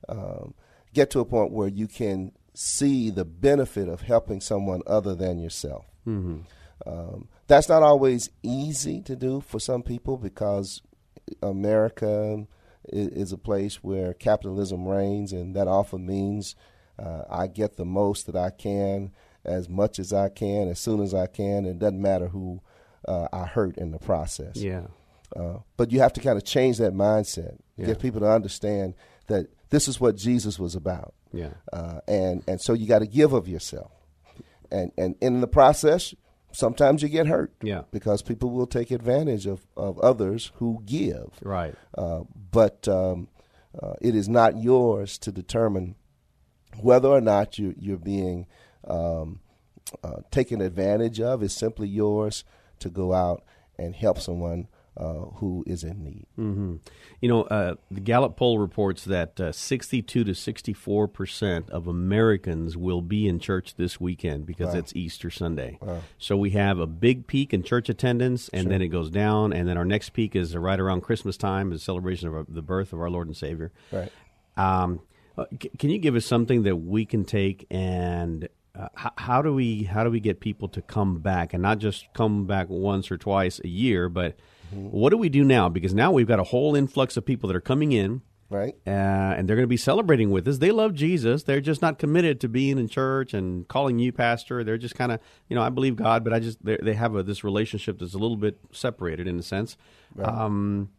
um, 0.08 0.54
get 0.94 1.10
to 1.10 1.20
a 1.20 1.24
point 1.24 1.52
where 1.52 1.68
you 1.68 1.86
can 1.86 2.32
see 2.62 3.08
the 3.08 3.24
benefit 3.24 3.88
of 3.88 4.02
helping 4.02 4.38
someone 4.38 4.82
other 4.86 5.14
than 5.14 5.38
yourself. 5.38 5.86
Um, 6.06 7.28
that's 7.46 7.68
not 7.70 7.82
always 7.82 8.28
easy 8.42 9.00
to 9.02 9.16
do 9.16 9.40
for 9.40 9.58
some 9.58 9.82
people 9.82 10.18
because 10.18 10.82
America 11.42 12.46
is, 12.88 13.08
is 13.08 13.32
a 13.32 13.38
place 13.38 13.76
where 13.82 14.12
capitalism 14.12 14.86
reigns, 14.86 15.32
and 15.32 15.56
that 15.56 15.68
often 15.68 16.04
means 16.06 16.54
uh, 16.98 17.22
I 17.30 17.46
get 17.46 17.76
the 17.76 17.84
most 17.86 18.26
that 18.26 18.36
I 18.36 18.50
can, 18.50 19.12
as 19.44 19.68
much 19.70 19.98
as 19.98 20.12
I 20.12 20.28
can, 20.28 20.68
as 20.68 20.78
soon 20.78 21.00
as 21.02 21.14
I 21.14 21.26
can. 21.28 21.64
It 21.64 21.78
doesn't 21.78 22.00
matter 22.02 22.28
who 22.28 22.60
uh, 23.08 23.28
I 23.32 23.44
hurt 23.46 23.78
in 23.78 23.90
the 23.90 23.98
process. 23.98 24.56
Yeah. 24.56 24.86
Uh, 25.34 25.58
but 25.78 25.92
you 25.92 26.00
have 26.00 26.12
to 26.14 26.20
kind 26.20 26.36
of 26.36 26.44
change 26.44 26.76
that 26.78 26.92
mindset, 26.92 27.56
Yeah. 27.76 27.86
get 27.86 28.00
people 28.00 28.20
to 28.20 28.30
understand 28.30 28.94
that 29.28 29.46
this 29.70 29.88
is 29.88 30.00
what 30.00 30.16
Jesus 30.16 30.58
was 30.58 30.74
about, 30.74 31.14
Yeah. 31.32 31.54
uh, 31.72 32.00
and 32.06 32.42
and 32.46 32.60
so 32.60 32.72
you 32.74 32.86
got 32.86 33.00
to 33.00 33.06
give 33.06 33.32
of 33.32 33.48
yourself, 33.48 33.92
and 34.70 34.92
and 34.98 35.16
in 35.20 35.40
the 35.40 35.46
process, 35.48 36.14
sometimes 36.52 37.02
you 37.02 37.08
get 37.08 37.26
hurt, 37.26 37.52
Yeah. 37.62 37.82
because 37.90 38.22
people 38.22 38.50
will 38.50 38.66
take 38.66 38.90
advantage 38.90 39.46
of 39.46 39.66
of 39.76 39.98
others 40.00 40.52
who 40.56 40.82
give, 40.84 41.30
Right. 41.42 41.74
uh, 41.96 42.22
but 42.50 42.86
um, 42.88 43.28
uh, 43.80 43.94
it 44.00 44.14
is 44.14 44.28
not 44.28 44.60
yours 44.60 45.16
to 45.18 45.30
determine 45.32 45.94
whether 46.80 47.08
or 47.08 47.20
not 47.20 47.58
you, 47.58 47.74
you're 47.78 47.96
being 47.96 48.46
um, 48.86 49.40
uh, 50.02 50.20
taken 50.30 50.60
advantage 50.60 51.20
of. 51.20 51.42
It's 51.42 51.54
simply 51.54 51.88
yours 51.88 52.44
to 52.80 52.88
go 52.90 53.12
out 53.12 53.44
and 53.78 53.94
help 53.94 54.18
someone 54.18 54.68
uh, 54.96 55.14
who 55.36 55.64
is 55.66 55.84
in 55.84 56.02
need. 56.02 56.26
hmm 56.36 56.76
You 57.20 57.28
know, 57.28 57.42
uh, 57.44 57.76
the 57.90 58.00
Gallup 58.00 58.36
poll 58.36 58.58
reports 58.58 59.04
that 59.04 59.38
uh, 59.40 59.52
62 59.52 60.24
to 60.24 60.34
64 60.34 61.08
percent 61.08 61.70
of 61.70 61.86
Americans 61.86 62.76
will 62.76 63.00
be 63.00 63.26
in 63.28 63.38
church 63.38 63.76
this 63.76 64.00
weekend 64.00 64.46
because 64.46 64.74
it's 64.78 64.94
Easter 64.96 65.30
Sunday. 65.30 65.78
So 66.18 66.36
we 66.36 66.50
have 66.50 66.78
a 66.78 66.86
big 66.86 67.26
peak 67.26 67.54
in 67.54 67.62
church 67.62 67.88
attendance, 67.88 68.48
and 68.50 68.70
then 68.70 68.82
it 68.82 68.88
goes 68.88 69.10
down, 69.10 69.52
and 69.52 69.68
then 69.68 69.76
our 69.78 69.84
next 69.84 70.10
peak 70.10 70.34
is 70.36 70.56
right 70.56 70.78
around 70.80 71.02
Christmas 71.02 71.36
time, 71.36 71.70
the 71.70 71.78
celebration 71.78 72.28
of 72.28 72.34
our, 72.34 72.44
the 72.48 72.62
birth 72.62 72.92
of 72.92 73.00
our 73.00 73.10
Lord 73.10 73.26
and 73.28 73.36
Savior. 73.36 73.72
Right. 73.92 74.10
Um, 74.56 75.00
uh, 75.38 75.44
c- 75.62 75.70
can 75.78 75.90
you 75.90 75.98
give 75.98 76.16
us 76.16 76.26
something 76.26 76.64
that 76.64 76.76
we 76.76 77.06
can 77.06 77.24
take 77.24 77.66
and 77.70 78.48
uh, 78.74 78.88
how 79.16 79.42
do 79.42 79.52
we 79.54 79.84
how 79.84 80.04
do 80.04 80.10
we 80.10 80.20
get 80.20 80.38
people 80.40 80.68
to 80.68 80.80
come 80.82 81.18
back 81.18 81.52
and 81.54 81.62
not 81.62 81.78
just 81.78 82.06
come 82.14 82.46
back 82.46 82.68
once 82.68 83.10
or 83.10 83.16
twice 83.18 83.60
a 83.64 83.68
year, 83.68 84.08
but 84.08 84.36
what 84.72 85.10
do 85.10 85.16
we 85.16 85.28
do 85.28 85.44
now? 85.44 85.68
Because 85.68 85.94
now 85.94 86.12
we've 86.12 86.28
got 86.28 86.40
a 86.40 86.44
whole 86.44 86.74
influx 86.74 87.16
of 87.16 87.24
people 87.24 87.48
that 87.48 87.56
are 87.56 87.60
coming 87.60 87.92
in 87.92 88.22
Right. 88.50 88.74
Uh, 88.84 88.90
and 88.90 89.48
they're 89.48 89.54
going 89.54 89.64
to 89.64 89.68
be 89.68 89.76
celebrating 89.76 90.30
with 90.30 90.46
us. 90.48 90.58
They 90.58 90.72
love 90.72 90.92
Jesus. 90.92 91.44
They're 91.44 91.60
just 91.60 91.80
not 91.80 92.00
committed 92.00 92.40
to 92.40 92.48
being 92.48 92.78
in 92.78 92.88
church 92.88 93.32
and 93.32 93.66
calling 93.68 94.00
you 94.00 94.12
pastor. 94.12 94.64
They're 94.64 94.76
just 94.76 94.96
kind 94.96 95.12
of, 95.12 95.20
you 95.48 95.54
know, 95.54 95.62
I 95.62 95.68
believe 95.68 95.94
God, 95.94 96.24
but 96.24 96.32
I 96.32 96.40
just 96.40 96.58
they 96.62 96.94
have 96.94 97.14
a, 97.14 97.22
this 97.22 97.44
relationship 97.44 98.00
that's 98.00 98.14
a 98.14 98.18
little 98.18 98.36
bit 98.36 98.58
separated 98.72 99.28
in 99.28 99.38
a 99.38 99.42
sense. 99.42 99.76
Right. 100.16 100.28
Um, 100.28 100.90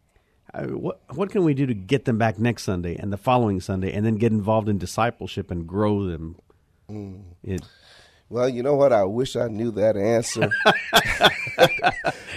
uh, 0.54 0.64
what 0.64 1.02
what 1.14 1.30
can 1.30 1.44
we 1.44 1.52
do 1.52 1.66
to 1.66 1.74
get 1.74 2.06
them 2.06 2.16
back 2.16 2.38
next 2.38 2.64
Sunday 2.64 2.96
and 2.96 3.12
the 3.12 3.18
following 3.18 3.60
Sunday, 3.60 3.92
and 3.92 4.04
then 4.04 4.16
get 4.16 4.32
involved 4.32 4.68
in 4.68 4.78
discipleship 4.78 5.50
and 5.50 5.66
grow 5.66 6.04
them? 6.04 6.36
Mm. 6.90 7.22
It, 7.42 7.62
well, 8.32 8.48
you 8.48 8.62
know 8.62 8.74
what? 8.74 8.94
I 8.94 9.04
wish 9.04 9.36
I 9.36 9.48
knew 9.48 9.70
that 9.72 9.94
answer. 9.94 10.50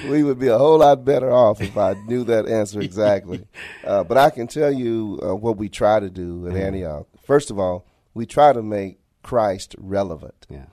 we 0.10 0.24
would 0.24 0.38
be 0.38 0.50
a 0.50 0.58
whole 0.58 0.80
lot 0.80 1.06
better 1.06 1.32
off 1.32 1.62
if 1.62 1.78
I 1.78 1.94
knew 2.06 2.26
that 2.26 2.48
answer 2.48 2.82
exactly. 2.82 3.48
Uh, 3.86 4.04
but 4.04 4.18
I 4.18 4.32
can 4.32 4.48
tell 4.48 4.72
you 4.72 5.20
uh, 5.24 5.36
what 5.36 5.58
we 5.58 5.70
try 5.70 6.00
to 6.00 6.10
do 6.10 6.48
at 6.48 6.54
mm. 6.54 6.60
Antioch. 6.60 7.08
First 7.24 7.52
of 7.52 7.60
all, 7.60 7.86
we 8.16 8.26
try 8.26 8.52
to 8.52 8.64
make 8.64 8.98
Christ 9.22 9.76
relevant. 9.78 10.48
Yeah. 10.50 10.66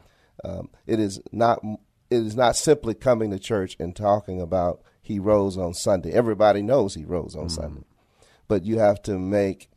Um, 0.43 0.71
it 0.87 0.99
is 0.99 1.21
not 1.31 1.63
it 1.63 2.17
is 2.17 2.35
not 2.35 2.57
simply 2.57 2.95
coming 2.95 3.31
to 3.31 3.39
church 3.39 3.77
and 3.79 3.95
talking 3.95 4.41
about 4.41 4.81
he 5.03 5.19
rose 5.19 5.59
on 5.59 5.75
Sunday. 5.75 6.11
Everybody 6.11 6.63
knows 6.63 6.95
he 6.95 7.05
rose 7.05 7.37
on 7.37 7.49
mm. 7.49 7.51
Sunday. 7.51 7.85
But 8.49 8.65
you 8.65 8.79
have 8.79 9.03
to 9.03 9.19
make 9.19 9.69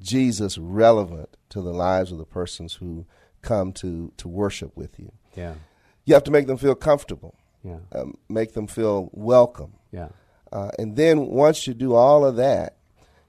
Jesus 0.00 0.58
relevant 0.58 1.36
to 1.50 1.60
the 1.60 1.72
lives 1.72 2.10
of 2.10 2.18
the 2.18 2.26
persons 2.26 2.74
who 2.74 3.06
come 3.42 3.72
to, 3.74 4.12
to 4.16 4.28
worship 4.28 4.76
with 4.76 4.98
you. 4.98 5.12
Yeah. 5.36 5.54
You 6.04 6.14
have 6.14 6.24
to 6.24 6.30
make 6.30 6.46
them 6.46 6.56
feel 6.56 6.74
comfortable. 6.74 7.36
Yeah. 7.64 7.78
Um, 7.92 8.16
make 8.28 8.54
them 8.54 8.66
feel 8.66 9.10
welcome. 9.12 9.74
Yeah. 9.92 10.08
Uh, 10.50 10.70
and 10.78 10.96
then 10.96 11.26
once 11.26 11.66
you 11.66 11.74
do 11.74 11.94
all 11.94 12.24
of 12.24 12.36
that, 12.36 12.76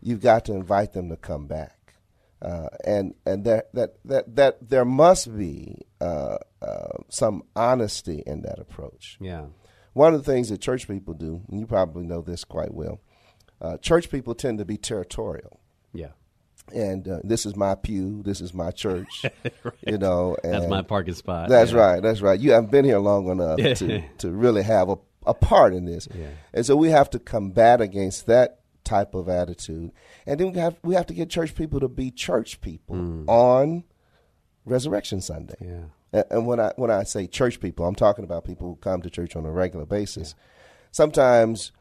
you've 0.02 0.22
got 0.22 0.46
to 0.46 0.54
invite 0.54 0.94
them 0.94 1.10
to 1.10 1.16
come 1.16 1.48
back. 1.48 1.96
Uh, 2.42 2.68
and 2.84 3.14
and 3.26 3.46
there, 3.46 3.64
that, 3.74 3.96
that, 4.04 4.36
that 4.36 4.70
there 4.70 4.84
must 4.84 5.36
be 5.38 5.78
uh, 6.02 6.38
uh 6.62 6.98
some 7.08 7.42
honesty 7.56 8.22
in 8.26 8.42
that 8.42 8.60
approach. 8.60 9.18
Yeah. 9.22 9.46
One 9.94 10.14
of 10.14 10.26
the 10.26 10.30
things 10.30 10.50
that 10.50 10.60
church 10.60 10.88
people 10.88 11.14
do, 11.14 11.42
and 11.50 11.60
you 11.60 11.66
probably 11.66 12.04
know 12.04 12.22
this 12.22 12.44
quite 12.44 12.74
well, 12.74 13.00
uh, 13.62 13.78
church 13.78 14.10
people 14.10 14.36
tend 14.36 14.58
to 14.58 14.66
be 14.66 14.76
territorial. 14.76 15.62
Yeah. 15.94 16.10
And 16.74 17.08
uh, 17.08 17.20
this 17.24 17.46
is 17.46 17.56
my 17.56 17.76
pew. 17.76 18.24
This 18.24 18.42
is 18.42 18.54
my 18.54 18.72
church. 18.72 19.26
right. 19.44 19.74
You 19.86 19.98
know, 19.98 20.38
and 20.44 20.54
that's 20.54 20.68
my 20.68 20.82
parking 20.82 21.14
spot. 21.14 21.50
That's 21.50 21.72
yeah. 21.72 21.78
right. 21.78 22.02
That's 22.02 22.22
right. 22.22 22.40
You 22.40 22.52
haven't 22.52 22.72
been 22.72 22.86
here 22.86 23.00
long 23.00 23.30
enough 23.30 23.58
to 23.58 24.04
to 24.20 24.32
really 24.32 24.64
have 24.64 24.90
a, 24.90 24.98
a 25.26 25.34
part 25.34 25.74
in 25.74 25.86
this. 25.86 26.08
Yeah. 26.14 26.28
And 26.54 26.66
so 26.66 26.76
we 26.76 26.90
have 26.90 27.10
to 27.12 27.20
combat 27.20 27.82
against 27.82 28.28
that 28.28 28.62
type 28.84 29.14
of 29.14 29.30
attitude. 29.30 29.92
And 30.26 30.40
then 30.40 30.52
we 30.52 30.60
have 30.60 30.78
we 30.84 30.96
have 30.96 31.08
to 31.08 31.14
get 31.14 31.30
church 31.30 31.56
people 31.56 31.80
to 31.80 31.88
be 31.88 32.12
church 32.12 32.62
people 32.62 32.96
mm. 32.96 33.28
on 33.28 33.84
Resurrection 34.66 35.22
Sunday. 35.22 35.56
Yeah. 35.60 36.24
And 36.30 36.46
when 36.46 36.60
I 36.60 36.72
when 36.76 36.92
I 36.92 37.04
say 37.04 37.28
church 37.28 37.60
people, 37.60 37.86
I'm 37.86 37.96
talking 37.96 38.24
about 38.24 38.46
people 38.46 38.68
who 38.68 38.76
come 38.76 39.02
to 39.02 39.10
church 39.10 39.36
on 39.36 39.46
a 39.46 39.52
regular 39.52 39.86
basis. 39.86 40.36
Yeah. 40.38 40.44
Sometimes 40.92 41.72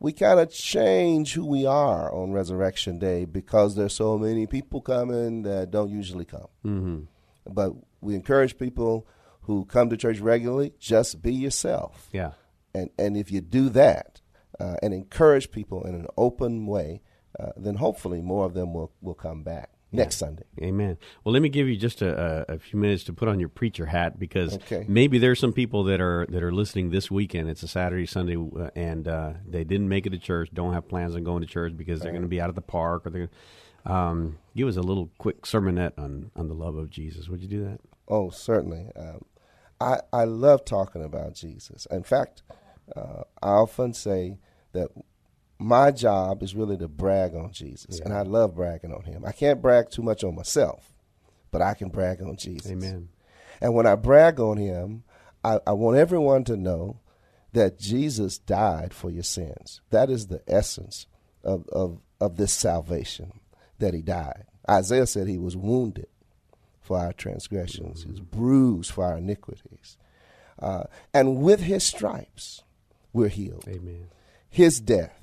we 0.00 0.12
kind 0.14 0.40
of 0.40 0.50
change 0.50 1.34
who 1.34 1.44
we 1.44 1.66
are 1.66 2.12
on 2.12 2.32
Resurrection 2.32 2.98
Day 2.98 3.26
because 3.26 3.76
there's 3.76 3.92
so 3.92 4.16
many 4.16 4.46
people 4.46 4.80
coming 4.80 5.42
that 5.42 5.70
don't 5.70 5.90
usually 5.90 6.24
come. 6.24 6.48
Mm-hmm. 6.64 7.00
But 7.46 7.74
we 8.00 8.14
encourage 8.14 8.58
people 8.58 9.06
who 9.42 9.66
come 9.66 9.90
to 9.90 9.96
church 9.98 10.18
regularly 10.18 10.72
just 10.78 11.20
be 11.22 11.34
yourself. 11.34 12.08
Yeah. 12.12 12.32
And 12.74 12.88
and 12.98 13.16
if 13.16 13.30
you 13.30 13.42
do 13.42 13.68
that 13.70 14.22
uh, 14.58 14.76
and 14.82 14.94
encourage 14.94 15.50
people 15.50 15.84
in 15.86 15.94
an 15.94 16.06
open 16.16 16.66
way, 16.66 17.02
uh, 17.38 17.52
then 17.56 17.74
hopefully 17.74 18.22
more 18.22 18.46
of 18.46 18.54
them 18.54 18.72
will 18.72 18.92
will 19.02 19.14
come 19.14 19.42
back 19.42 19.70
next 19.92 20.16
Sunday. 20.16 20.44
Amen. 20.60 20.96
Well, 21.24 21.32
let 21.32 21.42
me 21.42 21.48
give 21.48 21.68
you 21.68 21.76
just 21.76 22.02
a, 22.02 22.44
a, 22.48 22.58
few 22.58 22.78
minutes 22.78 23.04
to 23.04 23.12
put 23.12 23.28
on 23.28 23.40
your 23.40 23.48
preacher 23.48 23.86
hat 23.86 24.18
because 24.18 24.54
okay. 24.54 24.84
maybe 24.88 25.18
there's 25.18 25.38
some 25.38 25.52
people 25.52 25.84
that 25.84 26.00
are 26.00 26.26
that 26.30 26.42
are 26.42 26.52
listening 26.52 26.90
this 26.90 27.10
weekend. 27.10 27.48
It's 27.48 27.62
a 27.62 27.68
Saturday, 27.68 28.06
Sunday, 28.06 28.36
uh, 28.36 28.70
and 28.76 29.08
uh, 29.08 29.32
they 29.46 29.64
didn't 29.64 29.88
make 29.88 30.06
it 30.06 30.10
to 30.10 30.18
church. 30.18 30.50
Don't 30.52 30.72
have 30.72 30.88
plans 30.88 31.16
on 31.16 31.24
going 31.24 31.42
to 31.42 31.48
church 31.48 31.76
because 31.76 32.00
they're 32.00 32.12
going 32.12 32.22
to 32.22 32.28
be 32.28 32.40
out 32.40 32.48
at 32.48 32.54
the 32.54 32.62
park 32.62 33.06
or 33.06 33.10
they're. 33.10 33.30
Um, 33.86 34.38
give 34.54 34.68
us 34.68 34.76
a 34.76 34.82
little 34.82 35.10
quick 35.18 35.42
sermonette 35.42 35.98
on 35.98 36.30
on 36.36 36.48
the 36.48 36.54
love 36.54 36.76
of 36.76 36.90
Jesus. 36.90 37.28
Would 37.28 37.40
you 37.40 37.48
do 37.48 37.64
that? 37.64 37.80
Oh, 38.08 38.30
certainly. 38.30 38.90
Um, 38.94 39.24
I 39.80 40.00
I 40.12 40.24
love 40.24 40.64
talking 40.64 41.02
about 41.02 41.34
Jesus. 41.34 41.86
In 41.90 42.02
fact, 42.02 42.42
uh, 42.94 43.22
I 43.42 43.48
often 43.48 43.94
say 43.94 44.38
that 44.72 44.90
my 45.60 45.90
job 45.90 46.42
is 46.42 46.54
really 46.54 46.78
to 46.78 46.88
brag 46.88 47.34
on 47.34 47.52
Jesus, 47.52 47.98
yeah. 47.98 48.06
and 48.06 48.14
I 48.14 48.22
love 48.22 48.54
bragging 48.54 48.94
on 48.94 49.04
him. 49.04 49.24
I 49.26 49.32
can't 49.32 49.60
brag 49.60 49.90
too 49.90 50.02
much 50.02 50.24
on 50.24 50.34
myself, 50.34 50.90
but 51.50 51.60
I 51.60 51.74
can 51.74 51.90
brag 51.90 52.22
on 52.22 52.36
Jesus. 52.36 52.72
Amen. 52.72 53.10
And 53.60 53.74
when 53.74 53.86
I 53.86 53.94
brag 53.94 54.40
on 54.40 54.56
him, 54.56 55.04
I, 55.44 55.60
I 55.66 55.72
want 55.72 55.98
everyone 55.98 56.44
to 56.44 56.56
know 56.56 57.00
that 57.52 57.78
Jesus 57.78 58.38
died 58.38 58.94
for 58.94 59.10
your 59.10 59.22
sins. 59.22 59.82
That 59.90 60.08
is 60.08 60.28
the 60.28 60.42
essence 60.48 61.06
of, 61.44 61.68
of, 61.68 62.00
of 62.20 62.36
this 62.36 62.54
salvation, 62.54 63.40
that 63.78 63.92
he 63.92 64.00
died. 64.00 64.46
Isaiah 64.68 65.06
said 65.06 65.26
he 65.28 65.38
was 65.38 65.56
wounded 65.56 66.06
for 66.80 66.98
our 66.98 67.12
transgressions, 67.12 68.00
mm-hmm. 68.00 68.08
he 68.08 68.12
was 68.12 68.20
bruised 68.20 68.92
for 68.92 69.04
our 69.04 69.18
iniquities. 69.18 69.98
Uh, 70.58 70.84
and 71.12 71.42
with 71.42 71.60
his 71.60 71.84
stripes, 71.84 72.62
we're 73.12 73.28
healed. 73.28 73.66
Amen. 73.68 74.06
His 74.48 74.80
death 74.80 75.19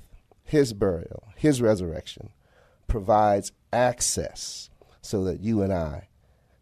his 0.48 0.72
burial, 0.72 1.24
his 1.36 1.60
resurrection 1.60 2.30
provides 2.86 3.52
access 3.70 4.70
so 5.02 5.22
that 5.24 5.40
you 5.40 5.60
and 5.60 5.70
I 5.70 6.08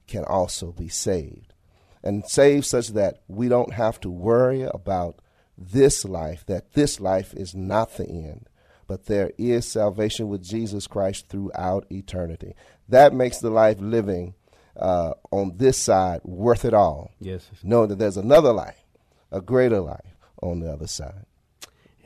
can 0.08 0.24
also 0.24 0.72
be 0.72 0.88
saved. 0.88 1.54
And 2.02 2.26
saved 2.26 2.66
such 2.66 2.88
that 2.88 3.22
we 3.28 3.48
don't 3.48 3.74
have 3.74 4.00
to 4.00 4.10
worry 4.10 4.62
about 4.62 5.20
this 5.56 6.04
life, 6.04 6.44
that 6.46 6.72
this 6.72 6.98
life 6.98 7.32
is 7.34 7.54
not 7.54 7.96
the 7.96 8.08
end, 8.08 8.48
but 8.88 9.06
there 9.06 9.30
is 9.38 9.70
salvation 9.70 10.28
with 10.28 10.42
Jesus 10.42 10.88
Christ 10.88 11.28
throughout 11.28 11.86
eternity. 11.88 12.54
That 12.88 13.14
makes 13.14 13.38
the 13.38 13.50
life 13.50 13.78
living 13.78 14.34
uh, 14.76 15.12
on 15.30 15.58
this 15.58 15.78
side 15.78 16.22
worth 16.24 16.64
it 16.64 16.74
all. 16.74 17.12
Yes. 17.20 17.48
Knowing 17.62 17.90
that 17.90 18.00
there's 18.00 18.16
another 18.16 18.52
life, 18.52 18.84
a 19.30 19.40
greater 19.40 19.80
life 19.80 20.16
on 20.42 20.58
the 20.58 20.72
other 20.72 20.88
side. 20.88 21.24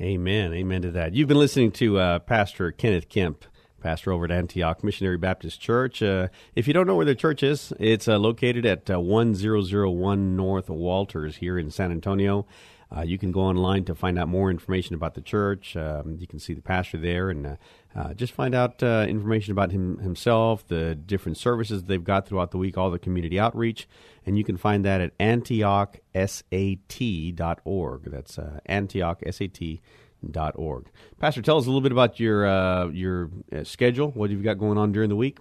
Amen. 0.00 0.54
Amen 0.54 0.80
to 0.80 0.90
that. 0.92 1.12
You've 1.14 1.28
been 1.28 1.38
listening 1.38 1.72
to 1.72 1.98
uh, 1.98 2.18
Pastor 2.20 2.72
Kenneth 2.72 3.10
Kemp, 3.10 3.44
pastor 3.82 4.12
over 4.12 4.24
at 4.24 4.30
Antioch 4.30 4.82
Missionary 4.82 5.18
Baptist 5.18 5.60
Church. 5.60 6.02
Uh, 6.02 6.28
if 6.54 6.66
you 6.66 6.72
don't 6.72 6.86
know 6.86 6.96
where 6.96 7.04
the 7.04 7.14
church 7.14 7.42
is, 7.42 7.74
it's 7.78 8.08
uh, 8.08 8.18
located 8.18 8.64
at 8.64 8.90
uh, 8.90 8.98
1001 8.98 10.36
North 10.36 10.70
Walters 10.70 11.36
here 11.36 11.58
in 11.58 11.70
San 11.70 11.90
Antonio. 11.90 12.46
Uh, 12.94 13.00
you 13.02 13.18
can 13.18 13.30
go 13.30 13.42
online 13.42 13.84
to 13.84 13.94
find 13.94 14.18
out 14.18 14.26
more 14.26 14.50
information 14.50 14.96
about 14.96 15.14
the 15.14 15.20
church. 15.20 15.76
Um, 15.76 16.16
you 16.18 16.26
can 16.26 16.40
see 16.40 16.54
the 16.54 16.62
pastor 16.62 16.98
there 16.98 17.30
and 17.30 17.46
uh, 17.46 17.54
uh, 17.94 18.14
just 18.14 18.32
find 18.32 18.52
out 18.54 18.82
uh, 18.82 19.06
information 19.08 19.52
about 19.52 19.70
him 19.70 19.98
himself, 19.98 20.66
the 20.66 20.94
different 20.94 21.38
services 21.38 21.84
they've 21.84 22.02
got 22.02 22.26
throughout 22.26 22.50
the 22.50 22.58
week, 22.58 22.76
all 22.76 22.90
the 22.90 22.98
community 22.98 23.38
outreach, 23.38 23.86
and 24.26 24.36
you 24.36 24.42
can 24.44 24.56
find 24.56 24.84
that 24.84 25.00
at 25.00 25.16
antiochsat.org. 25.18 28.10
That's 28.10 28.38
uh, 28.38 28.58
antiochsat.org. 28.68 30.86
Pastor, 31.18 31.42
tell 31.42 31.58
us 31.58 31.64
a 31.64 31.68
little 31.68 31.80
bit 31.80 31.92
about 31.92 32.18
your 32.18 32.46
uh, 32.46 32.88
your 32.88 33.30
uh, 33.52 33.62
schedule. 33.64 34.10
What 34.10 34.30
you've 34.30 34.42
got 34.42 34.54
going 34.54 34.78
on 34.78 34.90
during 34.90 35.10
the 35.10 35.16
week, 35.16 35.38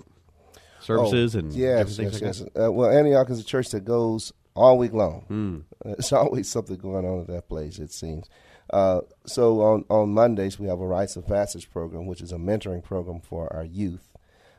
services, 0.81 1.35
oh, 1.35 1.39
and 1.39 1.51
yes, 1.53 1.97
yes, 1.97 2.21
yes. 2.21 2.41
Uh, 2.41 2.71
well, 2.71 2.91
Antioch 2.91 3.31
is 3.31 3.39
a 3.39 3.43
church 3.43 3.69
that 3.69 3.85
goes 3.85 4.33
all 4.59 4.77
week 4.77 4.93
long. 4.93 5.25
Mm. 5.29 5.63
It's 5.97 6.11
always 6.11 6.49
something 6.49 6.75
going 6.75 7.05
on 7.05 7.21
at 7.21 7.27
that 7.27 7.47
place. 7.47 7.79
It 7.79 7.93
seems. 7.93 8.29
Uh, 8.71 9.01
so 9.25 9.61
on, 9.61 9.85
on 9.89 10.13
Mondays, 10.13 10.59
we 10.59 10.67
have 10.67 10.81
a 10.81 10.85
Rites 10.85 11.15
of 11.15 11.25
Passage 11.25 11.71
program, 11.71 12.05
which 12.05 12.21
is 12.21 12.31
a 12.31 12.35
mentoring 12.35 12.83
program 12.83 13.21
for 13.21 13.51
our 13.53 13.63
youth. 13.63 14.11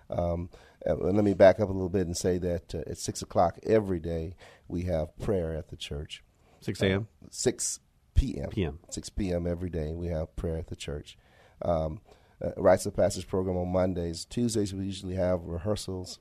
Um, 0.08 0.48
let 0.86 1.22
me 1.22 1.34
back 1.34 1.60
up 1.60 1.68
a 1.68 1.72
little 1.72 1.90
bit 1.90 2.06
and 2.06 2.16
say 2.16 2.38
that 2.38 2.74
uh, 2.74 2.78
at 2.90 2.96
6 2.98 3.22
o'clock 3.22 3.58
every 3.64 4.00
day, 4.00 4.34
we 4.66 4.84
have 4.84 5.16
prayer 5.18 5.54
at 5.54 5.68
the 5.68 5.76
church. 5.76 6.24
6 6.62 6.80
a.m.? 6.82 7.06
Uh, 7.22 7.28
6 7.30 7.80
p.m. 8.14 8.48
p.m. 8.48 8.78
6 8.88 9.08
p.m. 9.10 9.46
every 9.46 9.70
day, 9.70 9.92
we 9.92 10.06
have 10.06 10.34
prayer 10.34 10.56
at 10.56 10.68
the 10.68 10.76
church. 10.76 11.18
Um, 11.62 12.00
uh, 12.42 12.52
Rites 12.56 12.86
of 12.86 12.96
Passage 12.96 13.28
program 13.28 13.58
on 13.58 13.70
Mondays. 13.70 14.24
Tuesdays, 14.24 14.74
we 14.74 14.86
usually 14.86 15.16
have 15.16 15.44
rehearsals. 15.44 16.18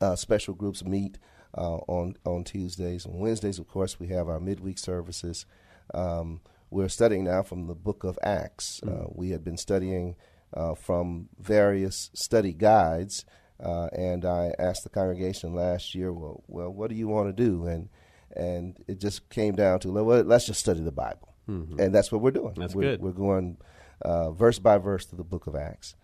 Uh, 0.00 0.14
special 0.14 0.54
groups 0.54 0.84
meet 0.84 1.18
on, 1.54 2.16
on 2.24 2.44
Tuesdays. 2.44 3.06
On 3.06 3.18
Wednesdays, 3.18 3.58
of 3.58 3.68
course, 3.68 3.98
we 3.98 4.08
have 4.08 4.28
our 4.28 4.40
midweek 4.40 4.78
services. 4.78 5.46
Um, 5.94 6.40
we're 6.70 6.88
studying 6.88 7.24
now 7.24 7.42
from 7.42 7.66
the 7.66 7.74
book 7.74 8.04
of 8.04 8.18
Acts. 8.22 8.80
Mm-hmm. 8.84 9.02
Uh, 9.02 9.06
we 9.14 9.30
had 9.30 9.44
been 9.44 9.56
studying 9.56 10.16
uh, 10.54 10.74
from 10.74 11.28
various 11.38 12.10
study 12.14 12.52
guides, 12.52 13.24
uh, 13.62 13.88
and 13.92 14.24
I 14.24 14.52
asked 14.58 14.84
the 14.84 14.90
congregation 14.90 15.54
last 15.54 15.94
year, 15.94 16.12
well, 16.12 16.42
well, 16.46 16.70
what 16.70 16.90
do 16.90 16.96
you 16.96 17.08
want 17.08 17.34
to 17.34 17.44
do? 17.44 17.66
And 17.66 17.88
and 18.36 18.78
it 18.86 19.00
just 19.00 19.28
came 19.30 19.56
down 19.56 19.80
to, 19.80 19.90
well, 19.90 20.22
let's 20.22 20.46
just 20.46 20.60
study 20.60 20.80
the 20.80 20.92
Bible, 20.92 21.34
mm-hmm. 21.48 21.80
and 21.80 21.94
that's 21.94 22.12
what 22.12 22.20
we're 22.20 22.30
doing. 22.30 22.54
That's 22.56 22.74
we're, 22.74 22.82
good. 22.82 23.00
We're 23.00 23.12
going 23.12 23.56
uh, 24.02 24.30
verse 24.32 24.58
by 24.58 24.78
verse 24.78 25.06
through 25.06 25.18
the 25.18 25.24
book 25.24 25.46
of 25.46 25.56
Acts. 25.56 25.96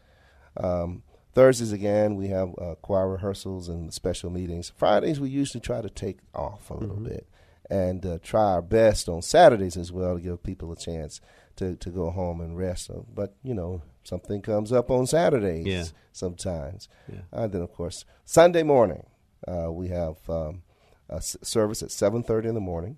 Um, 0.56 1.02
Thursdays 1.34 1.72
again, 1.72 2.14
we 2.16 2.28
have 2.28 2.54
uh, 2.58 2.74
choir 2.80 3.08
rehearsals 3.08 3.68
and 3.68 3.92
special 3.92 4.30
meetings. 4.30 4.72
Fridays, 4.76 5.18
we 5.20 5.28
usually 5.30 5.60
try 5.60 5.80
to 5.82 5.90
take 5.90 6.18
off 6.34 6.70
a 6.70 6.74
little 6.74 6.96
bit 6.96 7.26
and 7.70 8.04
uh, 8.06 8.18
try 8.22 8.52
our 8.52 8.62
best 8.62 9.08
on 9.08 9.20
Saturdays 9.22 9.76
as 9.76 9.90
well 9.90 10.14
to 10.16 10.20
give 10.20 10.42
people 10.42 10.70
a 10.72 10.76
chance 10.76 11.20
to, 11.56 11.76
to 11.76 11.90
go 11.90 12.10
home 12.10 12.40
and 12.40 12.56
rest. 12.56 12.86
So, 12.86 13.06
but 13.12 13.34
you 13.42 13.54
know, 13.54 13.82
something 14.04 14.42
comes 14.42 14.72
up 14.72 14.90
on 14.90 15.06
Saturdays 15.06 15.66
Yeah. 15.66 15.84
sometimes. 16.12 16.88
Yeah. 17.12 17.20
And 17.32 17.52
then, 17.52 17.62
of 17.62 17.72
course, 17.72 18.04
Sunday 18.24 18.62
morning 18.62 19.04
uh, 19.48 19.72
we 19.72 19.88
have 19.88 20.16
um, 20.28 20.62
a 21.08 21.16
s- 21.16 21.36
service 21.42 21.82
at 21.82 21.90
seven 21.90 22.22
thirty 22.22 22.48
in 22.48 22.54
the 22.54 22.60
morning, 22.60 22.96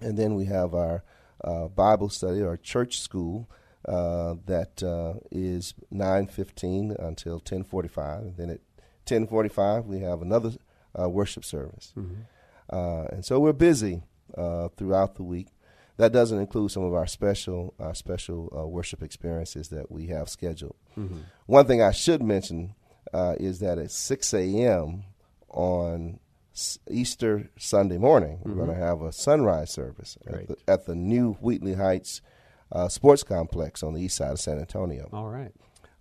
and 0.00 0.16
then 0.18 0.34
we 0.34 0.44
have 0.46 0.74
our 0.74 1.02
uh, 1.42 1.68
Bible 1.68 2.08
study 2.10 2.40
or 2.42 2.56
church 2.56 3.00
school 3.00 3.48
uh, 3.86 4.34
that 4.46 4.82
uh, 4.82 5.14
is 5.30 5.74
nine 5.90 6.26
fifteen 6.26 6.94
until 6.98 7.40
ten 7.40 7.64
forty 7.64 7.88
five, 7.88 8.36
then 8.36 8.50
at 8.50 8.60
ten 9.06 9.26
forty 9.26 9.48
five 9.48 9.86
we 9.86 10.00
have 10.00 10.22
another 10.22 10.52
uh, 10.98 11.08
worship 11.08 11.44
service, 11.44 11.92
uh, 12.72 13.04
and 13.12 13.24
so 13.24 13.40
we're 13.40 13.52
busy 13.52 14.02
uh, 14.36 14.68
throughout 14.76 15.14
the 15.16 15.22
week. 15.22 15.48
That 15.96 16.12
doesn't 16.12 16.38
include 16.38 16.70
some 16.70 16.82
of 16.84 16.94
our 16.94 17.06
special 17.06 17.74
our 17.78 17.94
special 17.94 18.52
uh, 18.56 18.66
worship 18.66 19.02
experiences 19.02 19.68
that 19.68 19.90
we 19.90 20.06
have 20.08 20.28
scheduled. 20.28 20.76
One 21.46 21.66
thing 21.66 21.82
I 21.82 21.92
should 21.92 22.22
mention 22.22 22.74
uh, 23.12 23.36
is 23.40 23.60
that 23.60 23.78
at 23.78 23.90
six 23.90 24.32
a.m. 24.34 25.04
on 25.48 26.20
S- 26.54 26.78
Easter 26.90 27.50
Sunday 27.58 27.98
morning, 27.98 28.40
we're 28.44 28.54
going 28.54 28.68
to 28.68 28.74
have 28.74 29.02
a 29.02 29.12
sunrise 29.12 29.70
service 29.70 30.16
Great. 30.26 30.42
at 30.42 30.48
the, 30.48 30.72
at 30.72 30.86
the 30.86 30.94
new 30.94 31.34
Wheatley 31.34 31.74
Heights 31.74 32.22
uh, 32.72 32.88
Sports 32.88 33.22
Complex 33.22 33.82
on 33.82 33.94
the 33.94 34.00
east 34.00 34.16
side 34.16 34.32
of 34.32 34.40
San 34.40 34.58
Antonio. 34.58 35.08
All 35.12 35.28
right. 35.28 35.52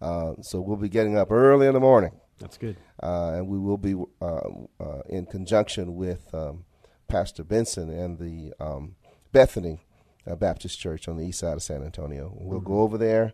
Uh, 0.01 0.33
so 0.41 0.61
we'll 0.61 0.77
be 0.77 0.89
getting 0.89 1.17
up 1.17 1.31
early 1.31 1.67
in 1.67 1.73
the 1.73 1.79
morning, 1.79 2.11
That's 2.39 2.57
good. 2.57 2.77
uh, 3.03 3.33
and 3.35 3.47
we 3.49 3.57
will 3.59 3.77
be 3.77 3.95
uh, 4.21 4.39
uh, 4.79 5.01
in 5.09 5.25
conjunction 5.25 5.95
with 5.95 6.33
um, 6.33 6.63
Pastor 7.09 7.43
Benson 7.43 7.89
and 7.89 8.17
the 8.17 8.53
um, 8.63 8.95
Bethany 9.33 9.81
uh, 10.25 10.35
Baptist 10.35 10.79
Church 10.79 11.07
on 11.09 11.17
the 11.17 11.25
east 11.25 11.39
side 11.39 11.53
of 11.53 11.63
San 11.63 11.83
Antonio. 11.83 12.31
We'll 12.35 12.61
go 12.61 12.79
over 12.81 12.97
there 12.97 13.33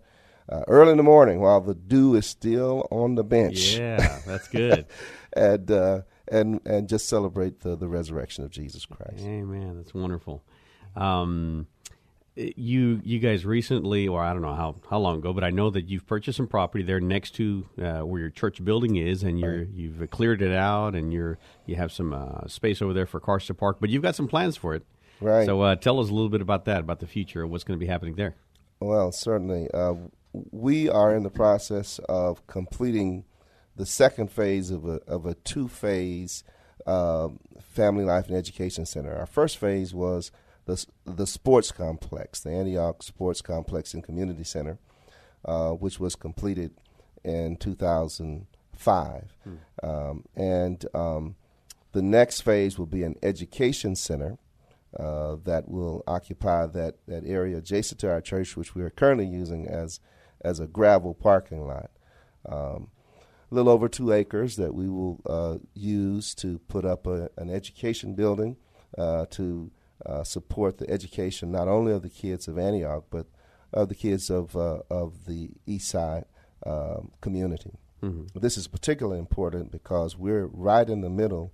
uh, 0.49 0.63
early 0.67 0.91
in 0.91 0.97
the 0.97 1.03
morning 1.03 1.39
while 1.39 1.61
the 1.61 1.75
dew 1.75 2.15
is 2.15 2.25
still 2.25 2.87
on 2.89 3.13
the 3.15 3.23
bench. 3.23 3.77
Yeah, 3.77 4.19
that's 4.25 4.47
good. 4.47 4.87
and 5.33 5.69
uh, 5.69 6.01
and 6.27 6.61
and 6.65 6.89
just 6.89 7.07
celebrate 7.07 7.59
the, 7.61 7.75
the 7.75 7.87
resurrection 7.87 8.43
of 8.43 8.49
Jesus 8.49 8.85
Christ. 8.85 9.23
Amen. 9.23 9.77
That's 9.77 9.93
wonderful. 9.93 10.43
Um, 10.95 11.67
you 12.35 13.01
you 13.03 13.19
guys 13.19 13.45
recently, 13.45 14.07
or 14.07 14.21
I 14.21 14.33
don't 14.33 14.41
know 14.41 14.53
how, 14.53 14.75
how 14.89 14.99
long 14.99 15.17
ago, 15.17 15.31
but 15.33 15.43
I 15.43 15.51
know 15.51 15.69
that 15.69 15.87
you've 15.87 16.05
purchased 16.05 16.37
some 16.37 16.47
property 16.47 16.83
there 16.83 16.99
next 16.99 17.31
to 17.35 17.65
uh, 17.81 17.99
where 17.99 18.19
your 18.19 18.29
church 18.29 18.63
building 18.63 18.95
is, 18.97 19.23
and 19.23 19.39
you're 19.39 19.63
you've 19.63 20.09
cleared 20.09 20.41
it 20.41 20.53
out, 20.53 20.95
and 20.95 21.13
you're 21.13 21.37
you 21.65 21.75
have 21.75 21.91
some 21.91 22.13
uh, 22.13 22.47
space 22.47 22.81
over 22.81 22.93
there 22.93 23.05
for 23.05 23.19
cars 23.19 23.45
to 23.47 23.53
park. 23.53 23.77
But 23.79 23.89
you've 23.89 24.03
got 24.03 24.15
some 24.15 24.27
plans 24.27 24.57
for 24.57 24.75
it, 24.75 24.83
Right. 25.21 25.45
So 25.45 25.61
uh, 25.61 25.75
tell 25.75 25.99
us 25.99 26.09
a 26.09 26.13
little 26.13 26.29
bit 26.29 26.41
about 26.41 26.65
that, 26.65 26.79
about 26.79 26.99
the 26.99 27.07
future, 27.07 27.45
what's 27.47 27.63
going 27.63 27.79
to 27.79 27.83
be 27.83 27.89
happening 27.89 28.15
there. 28.15 28.35
Well, 28.79 29.11
certainly, 29.11 29.69
uh, 29.73 29.95
we 30.51 30.89
are 30.89 31.15
in 31.15 31.23
the 31.23 31.29
process 31.29 31.99
of 32.09 32.45
completing 32.47 33.25
the 33.75 33.85
second 33.85 34.31
phase 34.31 34.71
of 34.71 34.85
a 34.85 34.99
of 35.07 35.25
a 35.25 35.33
two 35.35 35.67
phase 35.67 36.43
um 36.85 37.39
family 37.61 38.03
life 38.05 38.27
and 38.27 38.37
education 38.37 38.85
center. 38.85 39.15
Our 39.15 39.25
first 39.25 39.57
phase 39.57 39.93
was 39.93 40.31
the 40.65 40.85
the 41.05 41.27
sports 41.27 41.71
complex, 41.71 42.41
the 42.41 42.51
Antioch 42.51 43.03
Sports 43.03 43.41
Complex 43.41 43.93
and 43.93 44.03
Community 44.03 44.43
Center, 44.43 44.77
uh, 45.43 45.71
which 45.71 45.99
was 45.99 46.15
completed 46.15 46.71
in 47.23 47.57
2005, 47.57 49.35
um, 49.83 50.23
and 50.35 50.85
um, 50.93 51.35
the 51.91 52.01
next 52.01 52.41
phase 52.41 52.77
will 52.77 52.85
be 52.85 53.03
an 53.03 53.15
education 53.23 53.95
center 53.95 54.37
uh, 54.99 55.35
that 55.43 55.67
will 55.67 56.03
occupy 56.07 56.65
that, 56.65 56.95
that 57.07 57.23
area 57.25 57.57
adjacent 57.57 57.99
to 57.99 58.09
our 58.09 58.21
church, 58.21 58.55
which 58.55 58.75
we 58.75 58.81
are 58.81 58.89
currently 58.89 59.25
using 59.25 59.67
as 59.67 59.99
as 60.41 60.59
a 60.59 60.67
gravel 60.67 61.13
parking 61.13 61.65
lot. 61.65 61.89
Um, 62.47 62.89
a 63.51 63.55
little 63.55 63.71
over 63.71 63.87
two 63.87 64.11
acres 64.11 64.55
that 64.57 64.73
we 64.73 64.89
will 64.89 65.21
uh, 65.25 65.57
use 65.73 66.33
to 66.35 66.59
put 66.67 66.85
up 66.85 67.07
a, 67.07 67.29
an 67.37 67.49
education 67.49 68.13
building 68.13 68.57
uh, 68.97 69.25
to 69.31 69.71
uh, 70.05 70.23
support 70.23 70.77
the 70.77 70.89
education 70.89 71.51
not 71.51 71.67
only 71.67 71.91
of 71.91 72.01
the 72.01 72.09
kids 72.09 72.47
of 72.47 72.57
Antioch 72.57 73.05
but 73.09 73.27
of 73.73 73.89
the 73.89 73.95
kids 73.95 74.29
of 74.29 74.55
uh, 74.55 74.79
of 74.89 75.25
the 75.25 75.51
East 75.65 75.89
Side 75.89 76.25
um, 76.65 77.11
community. 77.21 77.73
This 78.39 78.57
is 78.57 78.67
particularly 78.67 79.19
important 79.19 79.71
because 79.71 80.17
we're 80.17 80.45
right 80.47 80.87
in 80.87 81.01
the 81.01 81.09
middle 81.09 81.53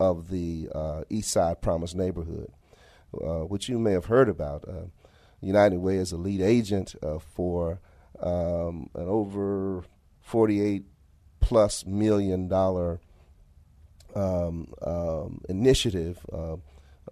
of 0.00 0.28
the 0.28 0.68
uh, 0.74 1.02
East 1.08 1.30
Side 1.30 1.62
Promise 1.62 1.94
neighborhood, 1.94 2.50
uh, 3.14 3.44
which 3.44 3.68
you 3.68 3.78
may 3.78 3.92
have 3.92 4.06
heard 4.06 4.28
about. 4.28 4.64
Uh, 4.68 4.86
United 5.40 5.78
Way 5.78 5.96
is 5.96 6.10
a 6.10 6.16
lead 6.16 6.40
agent 6.40 6.94
uh, 7.02 7.18
for 7.18 7.80
um, 8.20 8.90
an 8.94 9.06
over 9.08 9.84
48 10.22 10.84
plus 11.40 11.86
million 11.86 12.48
dollar 12.48 13.00
um, 14.14 14.72
um, 14.82 15.42
initiative 15.48 16.18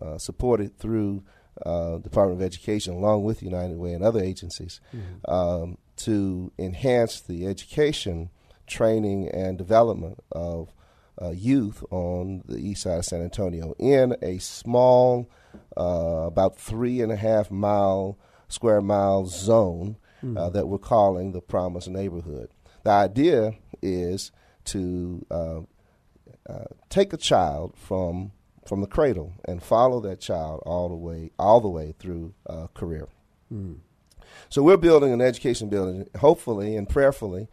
uh, 0.03 0.19
supported 0.19 0.77
through 0.79 1.23
uh, 1.65 1.99
Department 1.99 2.41
of 2.41 2.47
Education, 2.47 2.95
along 2.95 3.25
with 3.25 3.43
United 3.43 3.77
Way 3.77 3.93
and 3.93 4.05
other 4.05 4.21
agencies, 4.23 4.81
um, 5.29 5.79
to 5.97 6.51
enhance 6.59 7.21
the 7.21 7.47
education, 7.47 8.31
training, 8.67 9.29
and 9.29 9.59
development 9.59 10.19
of 10.33 10.73
uh, 11.21 11.31
youth 11.31 11.85
on 11.91 12.43
the 12.49 12.59
east 12.59 12.83
side 12.83 12.99
of 12.99 13.05
San 13.05 13.23
Antonio 13.23 13.75
in 13.79 14.17
a 14.23 14.39
small, 14.39 15.31
uh, 15.77 16.25
about 16.27 16.57
three 16.57 17.01
and 17.01 17.13
a 17.13 17.17
half 17.17 17.51
mile 17.51 18.19
square 18.49 18.81
mile 18.81 19.27
zone 19.27 19.97
uh, 20.37 20.49
that 20.51 20.69
we're 20.69 20.79
calling 20.79 21.33
the 21.33 21.41
Promise 21.41 21.89
Neighborhood. 21.89 22.49
The 22.85 22.91
idea 22.91 23.55
is 23.83 24.31
to 24.67 25.27
uh, 25.31 25.61
uh, 26.49 26.65
take 26.89 27.13
a 27.13 27.17
child 27.17 27.75
from 27.77 28.33
from 28.67 28.81
the 28.81 28.87
cradle 28.87 29.33
and 29.45 29.63
follow 29.63 30.01
that 30.01 30.21
child 30.21 30.63
all 30.65 30.89
the 30.89 30.95
way 30.95 31.31
all 31.39 31.61
the 31.61 31.69
way 31.69 31.95
through 31.99 32.33
uh, 32.49 32.67
career. 32.75 33.09
So 34.49 34.63
we're 34.63 34.77
building 34.79 35.13
an 35.13 35.21
education 35.21 35.69
building, 35.69 36.09
hopefully 36.19 36.75
and 36.77 36.89
prayerfully, 36.89 37.49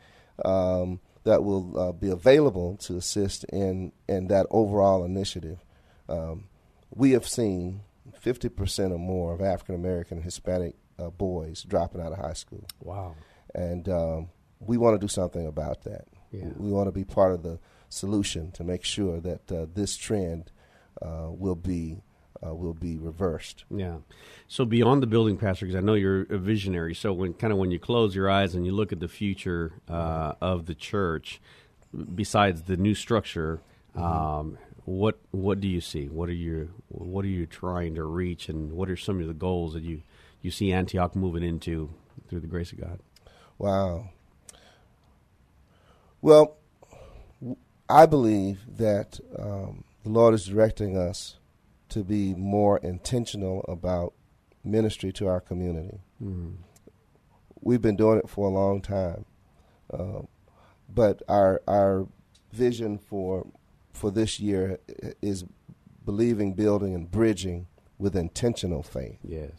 um, 0.46 1.00
that 1.26 1.44
will 1.44 1.78
uh, 1.78 1.92
be 1.92 2.10
available 2.10 2.78
to 2.78 2.96
assist 2.98 3.44
in 3.46 3.92
in 4.08 4.28
that 4.28 4.46
overall 4.50 5.04
initiative. 5.04 5.60
Um, 6.08 6.46
we 6.94 7.12
have 7.12 7.28
seen 7.28 7.82
50% 8.24 8.92
or 8.92 8.98
more 8.98 9.34
of 9.34 9.42
African 9.42 9.76
American 9.76 10.22
Hispanic 10.22 10.76
uh, 10.98 11.10
boys 11.10 11.64
dropping 11.64 12.02
out 12.02 12.12
of 12.14 12.20
high 12.20 12.34
school 12.34 12.66
Wow. 12.82 13.16
and 13.54 13.88
um, 13.90 14.30
we 14.60 14.78
want 14.78 14.96
to 14.96 15.00
do 15.06 15.08
something 15.10 15.46
about 15.48 15.84
that. 15.84 16.06
Yeah. 16.32 16.46
We 16.58 16.72
want 16.72 16.88
to 16.88 16.92
be 16.92 17.04
part 17.04 17.34
of 17.34 17.44
the 17.44 17.60
solution 17.90 18.52
to 18.52 18.64
make 18.64 18.84
sure 18.84 19.20
that 19.20 19.52
uh, 19.52 19.66
this 19.74 19.96
trend 19.98 20.52
will 21.02 21.56
be 21.56 21.98
uh, 22.46 22.54
will 22.54 22.74
be 22.74 22.98
reversed. 22.98 23.66
Yeah. 23.70 23.98
So 24.48 24.66
beyond 24.66 25.04
the 25.04 25.08
building, 25.08 25.38
Pastor, 25.38 25.66
because 25.66 25.78
I 25.78 25.82
know 25.82 25.94
you're 25.94 26.22
a 26.24 26.38
visionary. 26.38 26.96
So 26.96 27.14
when 27.14 27.34
kind 27.34 27.52
of 27.52 27.60
when 27.60 27.72
you 27.72 27.80
close 27.80 28.16
your 28.16 28.30
eyes 28.30 28.56
and 28.56 28.66
you 28.66 28.72
look 28.72 28.92
at 28.92 29.00
the 29.00 29.08
future 29.08 29.74
uh, 29.90 30.34
of 30.42 30.66
the 30.66 30.76
church, 30.76 31.42
besides 32.16 32.64
the 32.64 32.78
new 32.78 32.96
structure, 32.96 33.62
um, 33.96 34.58
what 34.86 35.20
what 35.32 35.60
do 35.60 35.68
you 35.68 35.82
see? 35.82 36.08
What 36.08 36.30
are 36.30 36.34
you 36.34 36.70
what 36.88 37.26
are 37.26 37.30
you 37.30 37.46
trying 37.46 37.96
to 37.96 38.04
reach, 38.04 38.50
and 38.50 38.72
what 38.72 38.90
are 38.90 38.98
some 38.98 39.20
of 39.22 39.28
the 39.28 39.34
goals 39.34 39.74
that 39.74 39.84
you 39.84 40.04
you 40.42 40.52
see 40.52 40.72
Antioch 40.72 41.16
moving 41.16 41.44
into 41.44 41.90
through 42.30 42.40
the 42.40 42.48
grace 42.48 42.72
of 42.72 42.80
God? 42.80 43.00
Wow. 43.58 44.10
Well, 46.22 46.58
I 47.90 48.06
believe 48.06 48.78
that 48.78 49.20
um, 49.38 49.84
the 50.04 50.10
Lord 50.10 50.34
is 50.34 50.46
directing 50.46 50.98
us 50.98 51.38
to 51.90 52.04
be 52.04 52.34
more 52.36 52.78
intentional 52.80 53.64
about 53.68 54.14
ministry 54.64 55.12
to 55.14 55.28
our 55.28 55.40
community. 55.42 56.00
We've 57.62 57.82
been 57.82 57.96
doing 57.96 58.20
it 58.20 58.30
for 58.30 58.48
a 58.48 58.52
long 58.52 58.82
time, 58.82 59.26
uh, 59.94 60.22
but 60.88 61.22
our 61.28 61.62
our 61.68 62.08
vision 62.52 62.98
for 62.98 63.48
for 63.94 64.12
this 64.12 64.40
year 64.40 64.80
is 65.22 65.46
believing, 66.06 66.54
building, 66.54 66.96
and 66.96 67.10
bridging 67.12 67.68
with 67.98 68.16
intentional 68.16 68.82
faith 68.82 69.20
Yes. 69.24 69.52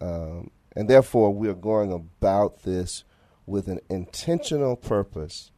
um, 0.00 0.50
and 0.74 0.90
therefore 0.90 1.32
we 1.32 1.48
are 1.48 1.54
going 1.54 1.92
about 1.92 2.64
this 2.64 3.04
with 3.46 3.68
an 3.68 3.78
intentional 3.88 4.74
purpose 4.76 5.52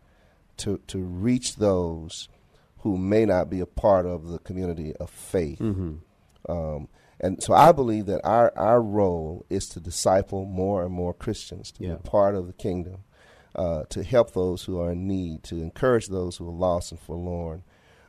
to 0.58 0.78
to 0.88 0.98
reach 0.98 1.56
those 1.56 2.28
who 2.88 2.96
may 2.98 3.24
not 3.26 3.50
be 3.50 3.60
a 3.60 3.66
part 3.66 4.06
of 4.06 4.28
the 4.28 4.38
community 4.38 4.94
of 4.96 5.10
faith. 5.10 5.60
Um, 6.48 6.88
and 7.20 7.42
so 7.42 7.52
I 7.52 7.72
believe 7.72 8.06
that 8.06 8.20
our 8.24 8.52
our 8.56 8.80
role 8.80 9.44
is 9.50 9.68
to 9.70 9.80
disciple 9.80 10.44
more 10.46 10.84
and 10.84 10.92
more 10.92 11.12
Christians 11.12 11.72
to 11.72 11.84
Yeah. 11.84 11.94
be 11.96 12.08
part 12.08 12.34
of 12.34 12.46
the 12.46 12.52
kingdom. 12.52 12.98
uh, 13.54 13.82
to 13.88 14.04
help 14.04 14.32
those 14.34 14.64
who 14.64 14.78
are 14.78 14.92
in 14.92 15.08
need, 15.08 15.42
to 15.42 15.56
encourage 15.56 16.06
those 16.08 16.36
who 16.36 16.46
are 16.46 16.52
lost 16.68 16.92
and 16.92 17.00
forlorn, 17.00 17.64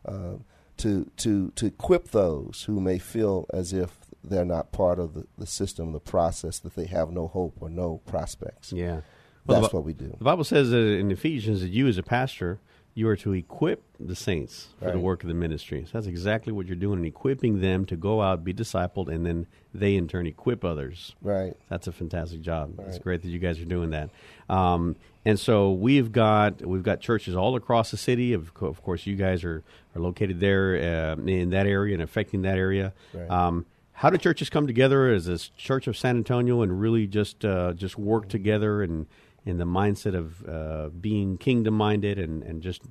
uh, 0.06 0.36
to 0.78 1.10
to 1.18 1.50
to 1.56 1.66
equip 1.66 2.10
those 2.12 2.66
who 2.68 2.80
may 2.80 3.00
feel 3.00 3.48
as 3.52 3.74
if 3.74 3.90
they're 4.24 4.46
not 4.46 4.72
part 4.72 5.00
of 5.00 5.14
the, 5.16 5.26
the 5.40 5.48
system, 5.48 5.92
the 5.92 6.00
process, 6.00 6.60
that 6.60 6.76
they 6.76 6.86
have 6.86 7.10
no 7.12 7.26
hope 7.28 7.56
or 7.62 7.70
no 7.70 8.00
prospects. 8.06 8.72
Yeah. 8.72 9.02
Well, 9.48 9.62
That's 9.62 9.74
what 9.74 9.86
we 9.86 9.94
do. 9.94 10.14
The 10.20 10.24
Bible 10.32 10.44
says 10.44 10.70
that 10.70 10.78
in 11.02 11.10
Ephesians 11.10 11.62
that 11.62 11.70
you, 11.70 11.88
as 11.88 11.98
a 11.98 12.04
pastor, 12.04 12.60
you 12.94 13.08
are 13.08 13.16
to 13.16 13.34
equip 13.34 13.84
the 14.00 14.16
saints 14.16 14.68
for 14.80 14.86
right. 14.86 14.94
the 14.94 15.00
work 15.00 15.24
of 15.24 15.30
the 15.30 15.36
ministry. 15.36 15.86
So 15.86 15.92
that's 15.94 16.08
exactly 16.08 16.52
what 16.52 16.68
you're 16.68 16.76
doing, 16.76 17.00
and 17.00 17.06
equipping 17.06 17.62
them 17.62 17.86
to 17.86 17.96
go 17.96 18.22
out, 18.22 18.44
be 18.44 18.54
discipled, 18.54 19.08
and 19.08 19.26
then 19.26 19.48
they 19.74 19.96
in 19.96 20.08
turn 20.08 20.28
equip 20.28 20.66
others. 20.66 21.16
Right. 21.22 21.56
That's 21.70 21.88
a 21.88 21.92
fantastic 21.92 22.42
job. 22.42 22.74
Right. 22.78 22.88
It's 22.88 23.00
great 23.00 23.22
that 23.22 23.30
you 23.30 23.40
guys 23.40 23.60
are 23.60 23.66
doing 23.66 23.92
that. 23.92 24.10
Um, 24.50 24.96
and 25.26 25.40
so 25.40 25.72
we've 25.72 26.12
got 26.12 26.66
we've 26.66 26.84
got 26.84 27.02
churches 27.02 27.36
all 27.36 27.56
across 27.56 27.92
the 27.92 27.98
city. 27.98 28.34
Of, 28.34 28.52
of 28.62 28.82
course, 28.84 29.06
you 29.06 29.16
guys 29.16 29.44
are 29.44 29.64
are 29.96 30.02
located 30.02 30.40
there 30.40 30.76
uh, 30.76 31.22
in 31.22 31.52
that 31.52 31.68
area 31.68 31.94
and 31.94 32.04
affecting 32.04 32.42
that 32.44 32.58
area. 32.58 32.94
Right. 33.14 33.30
Um, 33.30 33.66
how 33.94 34.10
do 34.10 34.18
churches 34.18 34.50
come 34.50 34.66
together 34.66 35.10
as 35.10 35.28
a 35.28 35.38
Church 35.38 35.86
of 35.86 35.98
San 35.98 36.16
Antonio 36.16 36.62
and 36.62 36.80
really 36.80 37.06
just 37.06 37.44
uh, 37.44 37.74
just 37.74 37.98
work 37.98 38.30
together 38.30 38.82
and 38.82 39.08
in 39.46 39.58
the 39.58 39.66
mindset 39.66 40.16
of 40.16 40.48
uh, 40.48 40.90
being 40.90 41.38
kingdom 41.38 41.74
minded 41.74 42.20
and, 42.20 42.44
and 42.44 42.62
just 42.62 42.82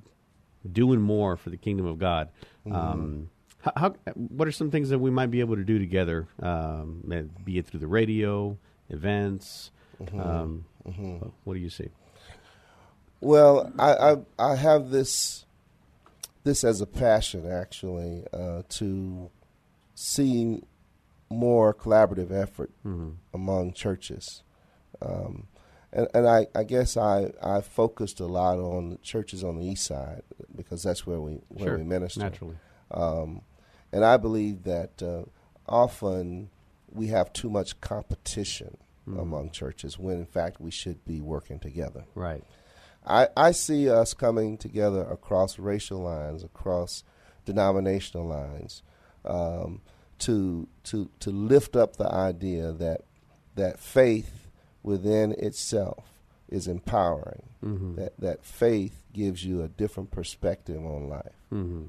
doing 0.69 1.01
more 1.01 1.37
for 1.37 1.49
the 1.49 1.57
kingdom 1.57 1.85
of 1.85 1.99
God. 1.99 2.29
Mm-hmm. 2.65 2.75
Um, 2.75 3.29
how, 3.59 3.71
how, 3.75 3.89
what 4.13 4.47
are 4.47 4.51
some 4.51 4.71
things 4.71 4.89
that 4.89 4.99
we 4.99 5.11
might 5.11 5.31
be 5.31 5.41
able 5.41 5.55
to 5.55 5.63
do 5.63 5.79
together, 5.79 6.27
um, 6.41 7.01
be 7.43 7.57
it 7.57 7.67
through 7.67 7.79
the 7.79 7.87
radio, 7.87 8.57
events? 8.89 9.71
Mm-hmm. 10.01 10.19
Um, 10.19 10.65
mm-hmm. 10.87 11.27
What 11.43 11.53
do 11.53 11.59
you 11.59 11.69
see? 11.69 11.89
Well, 13.21 13.71
I, 13.77 13.93
I, 13.93 14.15
I 14.37 14.55
have 14.55 14.89
this 14.89 15.45
this 16.45 16.63
as 16.63 16.79
a 16.79 16.85
passion 16.87 17.51
actually 17.51 18.23
uh, 18.31 18.63
to 18.69 19.29
see 19.93 20.63
more 21.29 21.73
collaborative 21.73 22.31
effort 22.31 22.71
mm-hmm. 22.85 23.09
among 23.33 23.73
churches. 23.73 24.41
Um, 25.01 25.47
and, 25.91 26.07
and 26.13 26.27
I, 26.27 26.47
I 26.53 26.63
guess 26.63 26.97
I, 26.97 27.31
I 27.41 27.61
focused 27.61 28.19
a 28.19 28.25
lot 28.25 28.59
on 28.59 28.99
churches 29.01 29.43
on 29.43 29.57
the 29.57 29.65
east 29.65 29.85
side 29.85 30.21
because 30.55 30.83
that's 30.83 31.07
where 31.07 31.19
we 31.19 31.39
where 31.49 31.69
sure, 31.69 31.77
we 31.77 31.83
minister 31.83 32.19
naturally. 32.21 32.57
Um, 32.91 33.41
and 33.91 34.05
I 34.05 34.17
believe 34.17 34.63
that 34.63 35.01
uh, 35.01 35.23
often 35.67 36.49
we 36.91 37.07
have 37.07 37.33
too 37.33 37.49
much 37.49 37.79
competition 37.81 38.77
mm. 39.07 39.19
among 39.19 39.49
churches 39.51 39.97
when 39.97 40.17
in 40.17 40.25
fact 40.25 40.61
we 40.61 40.71
should 40.71 41.03
be 41.05 41.21
working 41.21 41.59
together. 41.59 42.05
Right. 42.13 42.43
I, 43.05 43.29
I 43.35 43.51
see 43.51 43.89
us 43.89 44.13
coming 44.13 44.57
together 44.57 45.01
across 45.01 45.57
racial 45.57 45.99
lines, 45.99 46.43
across 46.43 47.03
denominational 47.45 48.27
lines, 48.27 48.83
um, 49.25 49.81
to 50.19 50.67
to 50.83 51.09
to 51.21 51.29
lift 51.31 51.75
up 51.75 51.95
the 51.95 52.13
idea 52.13 52.71
that 52.73 53.01
that 53.55 53.79
faith 53.79 54.48
within 54.83 55.33
itself 55.33 56.05
is 56.47 56.67
empowering. 56.67 57.43
Mm-hmm. 57.63 57.95
That 57.95 58.13
that 58.19 58.45
faith 58.45 59.01
gives 59.13 59.43
you 59.43 59.61
a 59.61 59.67
different 59.67 60.11
perspective 60.11 60.83
on 60.83 61.09
life. 61.09 61.35
Mm-hmm. 61.53 61.85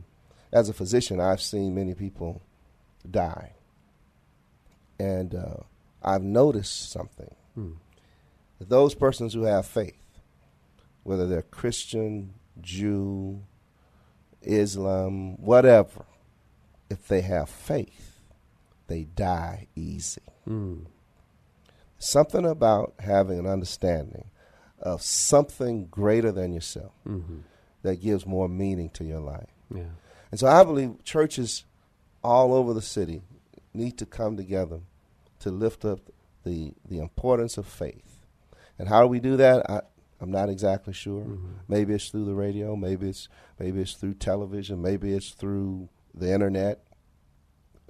As 0.53 0.68
a 0.68 0.74
physician, 0.74 1.20
I've 1.20 1.40
seen 1.40 1.74
many 1.74 1.94
people 1.94 2.42
die, 3.09 3.53
and 4.98 5.35
uh, 5.35 5.62
I've 6.03 6.22
noticed 6.22 6.90
something. 6.90 7.35
Mm. 7.57 7.76
Those 8.61 8.94
persons 8.94 9.33
who 9.33 9.44
have 9.44 9.64
faith, 9.64 10.03
whether 11.05 11.26
they're 11.29 11.42
Christian, 11.42 12.35
Jew, 12.61 13.42
Islam, 14.42 15.40
whatever, 15.40 16.05
if 16.90 17.07
they 17.07 17.20
have 17.20 17.48
faith, 17.48 18.18
they 18.88 19.05
die 19.05 19.68
easy. 19.76 20.22
Mm 20.48 20.87
something 22.01 22.47
about 22.47 22.95
having 22.99 23.39
an 23.39 23.47
understanding 23.47 24.25
of 24.81 25.03
something 25.03 25.87
greater 25.87 26.33
than 26.33 26.53
yourself 26.53 26.93
mm-hmm. 27.07 27.41
that 27.83 28.01
gives 28.01 28.27
more 28.27 28.49
meaning 28.49 28.89
to 28.91 29.05
your 29.05 29.21
life. 29.21 29.51
Yeah. 29.73 29.85
And 30.31 30.41
so 30.41 30.49
I 30.49 30.65
believe 30.65 31.05
churches 31.05 31.65
all 32.25 32.55
over 32.55 32.75
the 32.75 32.83
city 32.83 33.23
need 33.75 33.99
to 33.99 34.07
come 34.07 34.37
together 34.37 34.81
to 35.41 35.51
lift 35.51 35.85
up 35.85 36.01
the 36.45 36.73
the 36.89 36.99
importance 36.99 37.59
of 37.59 37.67
faith. 37.67 38.19
And 38.79 38.89
how 38.89 39.03
do 39.03 39.07
we 39.07 39.21
do 39.21 39.37
that? 39.37 39.69
I, 39.71 39.81
I'm 40.21 40.31
not 40.31 40.49
exactly 40.49 40.95
sure. 40.95 41.23
Mm-hmm. 41.23 41.53
Maybe 41.69 41.95
it's 41.95 42.09
through 42.09 42.25
the 42.25 42.35
radio. 42.35 42.77
Maybe 42.77 43.11
it's 43.11 43.29
maybe 43.59 43.81
it's 43.81 43.93
through 43.93 44.15
television. 44.15 44.81
Maybe 44.81 45.13
it's 45.13 45.31
through 45.31 45.91
the 46.15 46.33
internet, 46.33 46.83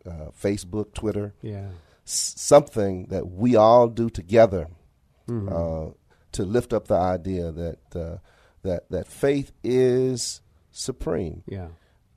uh, 0.04 0.30
Facebook, 0.36 0.94
Twitter. 0.94 1.34
Yeah 1.42 1.68
something 2.12 3.06
that 3.06 3.28
we 3.28 3.56
all 3.56 3.88
do 3.88 4.10
together 4.10 4.68
mm-hmm. 5.28 5.48
uh, 5.48 5.92
to 6.32 6.44
lift 6.44 6.72
up 6.72 6.88
the 6.88 6.94
idea 6.94 7.52
that 7.52 7.78
uh, 7.94 8.18
that 8.62 8.88
that 8.90 9.06
faith 9.06 9.52
is 9.62 10.40
supreme. 10.70 11.42
Yeah, 11.46 11.68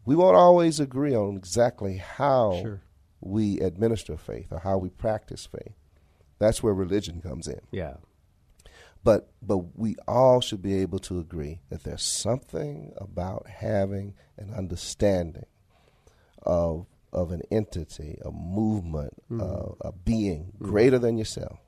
we 0.06 0.16
won't 0.16 0.36
always 0.36 0.80
agree 0.80 1.16
on 1.16 1.38
exactly 1.38 1.98
how 1.98 2.60
sure. 2.62 2.82
we 3.22 3.60
administer 3.60 4.18
faith 4.18 4.48
or 4.52 4.60
how 4.60 4.78
we 4.78 4.90
practice 4.90 5.46
faith. 5.46 5.74
That's 6.40 6.62
where 6.62 6.74
religion 6.74 7.22
comes 7.22 7.48
in. 7.48 7.62
Yeah. 7.72 7.96
But 9.04 9.32
but 9.42 9.78
we 9.78 9.96
all 10.08 10.40
should 10.40 10.62
be 10.62 10.76
able 10.76 11.00
to 11.00 11.20
agree 11.20 11.62
that 11.70 11.84
there's 11.84 12.04
something 12.04 12.94
about 12.98 13.48
having 13.48 14.16
an 14.38 14.54
understanding 14.54 15.46
of 16.42 16.88
of 17.14 17.32
an 17.32 17.42
entity, 17.52 18.18
a 18.26 18.32
movement, 18.32 19.14
mm-hmm. 19.32 19.42
uh, 19.42 19.90
a 19.90 19.92
being 19.92 20.52
mm-hmm. 20.56 20.66
greater 20.66 21.00
than 21.00 21.18
yourself 21.18 21.60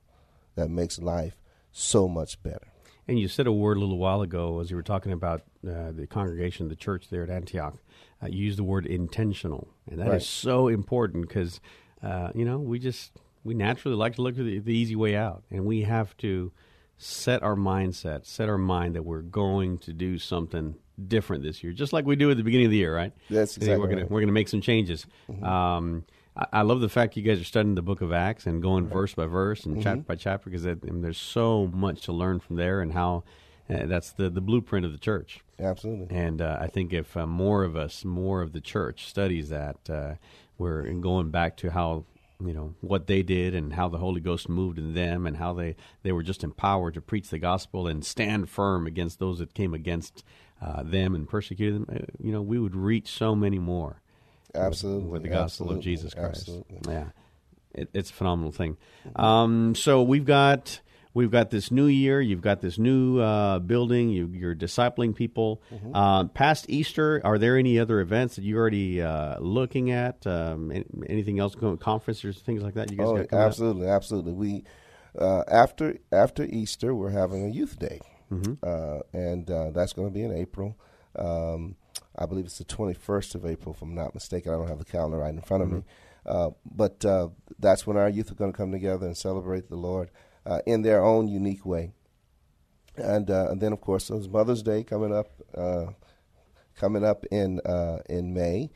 that 0.56 0.70
makes 0.70 1.00
life 1.00 1.38
so 1.72 2.08
much 2.08 2.42
better. 2.44 2.68
And 3.08 3.20
you 3.20 3.28
said 3.28 3.46
a 3.46 3.52
word 3.52 3.78
a 3.78 3.80
little 3.80 4.00
while 4.00 4.22
ago 4.22 4.60
as 4.60 4.72
you 4.72 4.76
were 4.76 4.84
talking 4.84 5.12
about 5.12 5.42
uh, 5.68 5.92
the 5.92 6.08
congregation, 6.08 6.70
the 6.70 6.76
church 6.76 7.10
there 7.10 7.24
at 7.24 7.30
Antioch. 7.30 7.78
Uh, 8.22 8.28
you 8.28 8.46
used 8.46 8.58
the 8.58 8.64
word 8.64 8.86
intentional, 8.86 9.68
and 9.90 10.00
that 10.00 10.08
right. 10.08 10.18
is 10.18 10.28
so 10.28 10.68
important 10.68 11.28
because 11.28 11.60
uh, 12.02 12.30
you 12.34 12.46
know 12.46 12.58
we 12.58 12.80
just 12.80 13.12
we 13.44 13.54
naturally 13.54 13.96
like 13.96 14.16
to 14.16 14.22
look 14.22 14.40
at 14.40 14.46
the, 14.46 14.60
the 14.60 14.74
easy 14.74 14.96
way 14.96 15.16
out, 15.16 15.44
and 15.52 15.66
we 15.66 15.82
have 15.82 16.18
to 16.18 16.52
set 16.98 17.44
our 17.44 17.56
mindset, 17.56 18.26
set 18.26 18.50
our 18.50 18.58
mind 18.58 18.96
that 18.96 19.04
we're 19.04 19.22
going 19.22 19.78
to 19.80 19.94
do 19.94 20.18
something 20.18 20.76
different 21.08 21.44
this 21.44 21.64
year, 21.64 21.74
just 21.74 21.94
like 21.94 22.06
we 22.06 22.16
do 22.16 22.32
at 22.32 22.38
the 22.38 22.44
beginning 22.44 22.68
of 22.68 22.72
the 22.72 22.78
year, 22.78 22.96
right? 22.96 23.14
That's 23.30 23.58
exactly. 23.58 23.80
We're 23.80 23.88
gonna 23.88 24.02
right. 24.02 24.12
we're 24.12 24.22
gonna 24.22 24.32
make 24.32 24.48
some 24.48 24.62
changes. 24.62 25.06
Mm-hmm. 25.30 25.44
Um, 25.44 26.06
I, 26.36 26.46
I, 26.54 26.62
love 26.62 26.82
the 26.82 26.90
fact 26.90 27.18
you 27.18 27.24
guys 27.24 27.40
are 27.40 27.46
studying 27.46 27.76
the 27.76 27.82
Book 27.82 28.02
of 28.02 28.12
Acts 28.12 28.46
and 28.46 28.62
going 28.62 28.86
right. 28.86 28.94
verse 28.94 29.14
by 29.14 29.26
verse 29.26 29.66
and 29.66 29.76
mm-hmm. 29.76 29.84
chapter 29.84 30.02
by 30.02 30.16
chapter 30.16 30.50
because 30.50 30.66
I 30.66 30.76
mean, 30.82 31.02
there's 31.02 31.18
so 31.18 31.68
much 31.68 32.02
to 32.04 32.14
learn 32.14 32.40
from 32.40 32.56
there 32.56 32.82
and 32.82 32.94
how 32.94 33.24
uh, 33.70 33.86
that's 33.86 34.12
the 34.12 34.30
the 34.30 34.42
blueprint 34.42 34.86
of 34.86 34.92
the 34.92 34.98
church. 34.98 35.40
Absolutely. 35.60 36.16
And 36.16 36.42
uh, 36.42 36.58
I 36.60 36.68
think 36.68 36.94
if 36.94 37.16
uh, 37.16 37.26
more 37.26 37.64
of 37.64 37.76
us, 37.76 38.04
more 38.04 38.42
of 38.42 38.52
the 38.52 38.62
church 38.62 39.08
studies 39.08 39.50
that, 39.50 39.90
uh, 39.90 40.16
we're 40.58 40.84
going 40.94 41.32
back 41.32 41.58
to 41.58 41.72
how 41.72 42.06
you 42.44 42.54
know 42.54 42.76
what 42.82 43.08
they 43.08 43.24
did 43.24 43.56
and 43.56 43.74
how 43.74 43.88
the 43.88 43.98
Holy 43.98 44.20
Ghost 44.20 44.50
moved 44.50 44.78
in 44.78 44.94
them 44.94 45.26
and 45.26 45.38
how 45.38 45.54
they 45.54 45.76
they 46.04 46.12
were 46.12 46.24
just 46.24 46.44
empowered 46.44 46.94
to 46.96 47.02
preach 47.02 47.30
the 47.30 47.40
gospel 47.40 47.88
and 47.88 48.06
stand 48.06 48.50
firm 48.50 48.88
against 48.88 49.20
those 49.20 49.40
that 49.40 49.54
came 49.54 49.74
against 49.74 50.24
uh, 50.62 50.84
them 50.84 51.15
and 51.15 51.28
persecuted 51.28 51.76
them. 51.76 51.88
Uh, 51.91 52.06
you 52.22 52.32
know, 52.32 52.41
we 52.41 52.60
would 52.60 52.76
reach 52.76 53.12
so 53.12 53.36
many 53.36 53.60
more. 53.60 54.02
Absolutely, 54.54 55.04
with, 55.04 55.12
with 55.12 55.24
the 55.24 55.30
gospel 55.30 55.65
Absolutely. 55.65 55.78
of 55.78 55.84
Jesus 55.84 56.13
Christ. 56.13 56.38
Absolutely. 56.39 56.94
Yeah, 56.94 57.06
it, 57.74 57.89
it's 57.94 58.10
a 58.10 58.13
phenomenal 58.13 58.52
thing. 58.52 58.78
Um, 59.15 59.76
so 59.76 60.02
we've 60.02 60.26
got 60.26 60.80
we've 61.15 61.32
got 61.32 61.50
this 61.50 61.72
new 61.72 61.88
year. 61.88 62.22
You've 62.22 62.41
got 62.41 62.62
this 62.62 62.78
new 62.78 63.20
uh, 63.20 63.58
building. 63.60 64.10
You, 64.10 64.26
are 64.48 64.54
discipling 64.54 65.15
people. 65.15 65.63
Mm-hmm. 65.74 65.96
Uh, 65.96 66.26
past 66.26 66.68
Easter, 66.70 67.22
are 67.24 67.39
there 67.39 67.58
any 67.58 67.80
other 67.80 68.00
events 68.00 68.36
that 68.36 68.44
you're 68.44 68.60
already 68.60 69.02
uh, 69.02 69.39
looking 69.39 69.89
at? 69.89 70.28
Um, 70.28 70.72
anything 71.08 71.39
else 71.39 71.56
going 71.56 71.78
conferences, 71.78 72.38
things 72.38 72.62
like 72.62 72.76
that? 72.76 72.91
You 72.91 72.98
guys 72.98 73.08
oh, 73.08 73.26
absolutely, 73.32 73.88
up? 73.88 73.96
absolutely. 73.96 74.34
We 74.34 74.63
uh, 75.18 75.44
after 75.48 75.98
after 76.12 76.44
Easter, 76.44 76.94
we're 76.94 77.10
having 77.10 77.46
a 77.46 77.50
youth 77.50 77.80
day, 77.80 78.00
mm-hmm. 78.32 78.54
Uh, 78.64 79.00
and 79.14 79.50
uh, 79.50 79.72
that's 79.72 79.94
going 79.94 80.08
to 80.08 80.14
be 80.14 80.24
in 80.24 80.36
April. 80.36 80.78
Um, 81.18 81.76
I 82.18 82.26
believe 82.26 82.46
it's 82.46 82.58
the 82.58 82.66
21st 82.66 83.36
of 83.36 83.46
April, 83.46 83.74
if 83.74 83.82
I'm 83.82 83.96
not 83.96 84.14
mistaken. 84.14 84.54
I 84.54 84.58
don't 84.58 84.68
have 84.68 84.80
the 84.80 84.86
calendar 84.86 85.18
right 85.18 85.34
in 85.34 85.42
front 85.42 85.64
of 85.64 85.70
mm-hmm. 85.70 85.78
me. 85.78 85.84
Uh, 86.26 86.50
but 86.66 87.06
uh, 87.06 87.30
that's 87.60 87.86
when 87.86 87.98
our 87.98 88.10
youth 88.10 88.32
are 88.32 88.36
going 88.36 88.52
to 88.52 88.58
come 88.58 88.72
together 88.72 89.06
and 89.06 89.16
celebrate 89.16 89.70
the 89.70 89.76
Lord 89.76 90.10
uh, 90.46 90.60
in 90.66 90.82
their 90.82 91.04
own 91.04 91.28
unique 91.28 91.66
way. 91.66 91.92
And, 92.98 93.30
uh, 93.30 93.50
and 93.52 93.62
then, 93.62 93.74
of 93.74 93.82
course, 93.82 94.08
there's 94.08 94.30
Mother's 94.30 94.64
Day 94.64 94.84
coming 94.84 95.14
up, 95.14 95.30
uh, 95.56 95.88
coming 96.76 97.04
up 97.04 97.26
in 97.32 97.60
uh, 97.62 98.00
in 98.08 98.34
May, 98.34 98.70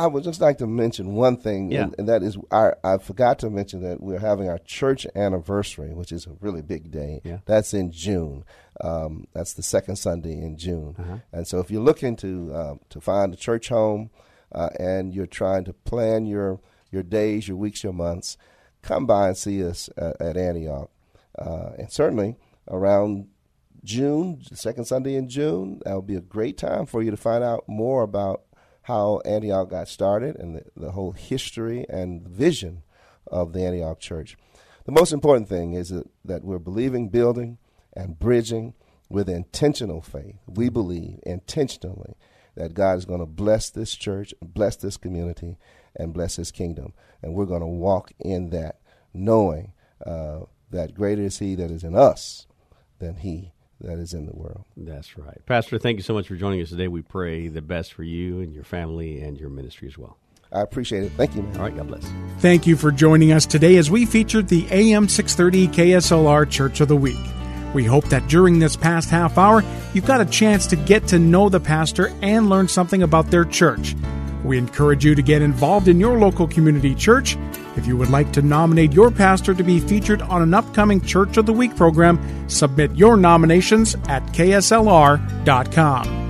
I 0.00 0.06
would 0.06 0.24
just 0.24 0.40
like 0.40 0.56
to 0.58 0.66
mention 0.66 1.14
one 1.14 1.36
thing, 1.36 1.70
yeah. 1.70 1.82
and, 1.82 1.94
and, 1.98 2.08
that 2.08 2.22
is 2.22 2.38
our, 2.50 2.78
I 2.82 2.96
forgot 2.96 3.38
to 3.40 3.50
mention 3.50 3.82
that 3.82 4.00
we're 4.00 4.18
having 4.18 4.48
our 4.48 4.58
church 4.58 5.06
anniversary, 5.14 5.92
which 5.92 6.10
is 6.10 6.26
a 6.26 6.32
really 6.40 6.62
big 6.62 6.90
day. 6.90 7.20
Yeah. 7.22 7.40
That's 7.44 7.74
in 7.74 7.92
June. 7.92 8.44
Um, 8.80 9.26
that's 9.34 9.52
the 9.52 9.62
second 9.62 9.96
Sunday 9.96 10.32
in 10.32 10.56
June. 10.56 10.96
Uh-huh. 10.98 11.18
And 11.32 11.46
so, 11.46 11.58
if 11.58 11.70
you're 11.70 11.82
looking 11.82 12.16
to 12.16 12.50
uh, 12.54 12.74
to 12.88 13.00
find 13.00 13.34
a 13.34 13.36
church 13.36 13.68
home 13.68 14.08
uh, 14.52 14.70
and 14.78 15.14
you're 15.14 15.26
trying 15.26 15.64
to 15.64 15.74
plan 15.74 16.24
your 16.24 16.60
your 16.90 17.02
days, 17.02 17.46
your 17.46 17.58
weeks, 17.58 17.84
your 17.84 17.92
months, 17.92 18.38
come 18.80 19.04
by 19.04 19.28
and 19.28 19.36
see 19.36 19.62
us 19.62 19.90
at, 19.98 20.18
at 20.20 20.36
Antioch. 20.38 20.90
Uh, 21.38 21.72
and 21.78 21.92
certainly 21.92 22.36
around 22.68 23.28
June, 23.84 24.40
second 24.54 24.86
Sunday 24.86 25.14
in 25.14 25.28
June, 25.28 25.80
that 25.84 25.92
will 25.92 26.02
be 26.02 26.16
a 26.16 26.22
great 26.22 26.56
time 26.56 26.86
for 26.86 27.02
you 27.02 27.10
to 27.10 27.16
find 27.18 27.44
out 27.44 27.64
more 27.68 28.02
about 28.02 28.44
how 28.82 29.20
Antioch 29.24 29.70
got 29.70 29.88
started 29.88 30.36
and 30.36 30.56
the, 30.56 30.64
the 30.76 30.92
whole 30.92 31.12
history 31.12 31.86
and 31.88 32.26
vision 32.26 32.82
of 33.26 33.52
the 33.52 33.62
Antioch 33.62 34.00
church. 34.00 34.36
The 34.84 34.92
most 34.92 35.12
important 35.12 35.48
thing 35.48 35.74
is 35.74 35.90
that, 35.90 36.08
that 36.24 36.44
we're 36.44 36.58
believing, 36.58 37.08
building, 37.08 37.58
and 37.92 38.18
bridging 38.18 38.74
with 39.08 39.28
intentional 39.28 40.00
faith. 40.00 40.36
We 40.46 40.68
believe 40.68 41.20
intentionally 41.24 42.16
that 42.56 42.74
God 42.74 42.98
is 42.98 43.04
going 43.04 43.20
to 43.20 43.26
bless 43.26 43.70
this 43.70 43.94
church, 43.94 44.32
bless 44.40 44.76
this 44.76 44.96
community, 44.96 45.58
and 45.96 46.14
bless 46.14 46.36
His 46.36 46.50
kingdom. 46.50 46.92
And 47.22 47.34
we're 47.34 47.46
going 47.46 47.60
to 47.60 47.66
walk 47.66 48.12
in 48.18 48.50
that, 48.50 48.80
knowing 49.12 49.72
uh, 50.04 50.40
that 50.70 50.94
greater 50.94 51.22
is 51.22 51.38
He 51.38 51.54
that 51.56 51.70
is 51.70 51.84
in 51.84 51.94
us 51.94 52.46
than 52.98 53.16
He 53.16 53.52
that 53.80 53.98
is 53.98 54.14
in 54.14 54.26
the 54.26 54.32
world. 54.32 54.64
That's 54.76 55.16
right. 55.16 55.44
Pastor, 55.46 55.78
thank 55.78 55.96
you 55.96 56.02
so 56.02 56.14
much 56.14 56.28
for 56.28 56.36
joining 56.36 56.60
us 56.60 56.70
today. 56.70 56.88
We 56.88 57.02
pray 57.02 57.48
the 57.48 57.62
best 57.62 57.92
for 57.92 58.02
you 58.02 58.40
and 58.40 58.54
your 58.54 58.64
family 58.64 59.20
and 59.20 59.38
your 59.38 59.50
ministry 59.50 59.88
as 59.88 59.96
well. 59.96 60.16
I 60.52 60.62
appreciate 60.62 61.04
it. 61.04 61.12
Thank 61.12 61.36
you. 61.36 61.42
Man. 61.42 61.56
All 61.56 61.62
right, 61.62 61.76
God 61.76 61.86
bless. 61.86 62.04
Thank 62.38 62.66
you 62.66 62.76
for 62.76 62.90
joining 62.90 63.32
us 63.32 63.46
today 63.46 63.76
as 63.76 63.90
we 63.90 64.04
featured 64.04 64.48
the 64.48 64.66
AM 64.70 65.08
630 65.08 65.68
KSLR 65.68 66.50
Church 66.50 66.80
of 66.80 66.88
the 66.88 66.96
Week. 66.96 67.18
We 67.72 67.84
hope 67.84 68.06
that 68.06 68.26
during 68.28 68.58
this 68.58 68.74
past 68.74 69.10
half 69.10 69.38
hour, 69.38 69.62
you've 69.94 70.06
got 70.06 70.20
a 70.20 70.24
chance 70.24 70.66
to 70.68 70.76
get 70.76 71.06
to 71.08 71.20
know 71.20 71.48
the 71.48 71.60
pastor 71.60 72.12
and 72.20 72.50
learn 72.50 72.66
something 72.66 73.02
about 73.02 73.30
their 73.30 73.44
church. 73.44 73.94
We 74.44 74.58
encourage 74.58 75.04
you 75.04 75.14
to 75.14 75.22
get 75.22 75.40
involved 75.40 75.86
in 75.86 76.00
your 76.00 76.18
local 76.18 76.48
community 76.48 76.96
church. 76.96 77.36
If 77.76 77.86
you 77.86 77.96
would 77.96 78.10
like 78.10 78.32
to 78.32 78.42
nominate 78.42 78.92
your 78.92 79.10
pastor 79.10 79.54
to 79.54 79.62
be 79.62 79.80
featured 79.80 80.22
on 80.22 80.42
an 80.42 80.54
upcoming 80.54 81.00
Church 81.00 81.36
of 81.36 81.46
the 81.46 81.52
Week 81.52 81.74
program, 81.76 82.48
submit 82.48 82.94
your 82.96 83.16
nominations 83.16 83.94
at 84.08 84.22
kslr.com. 84.32 86.29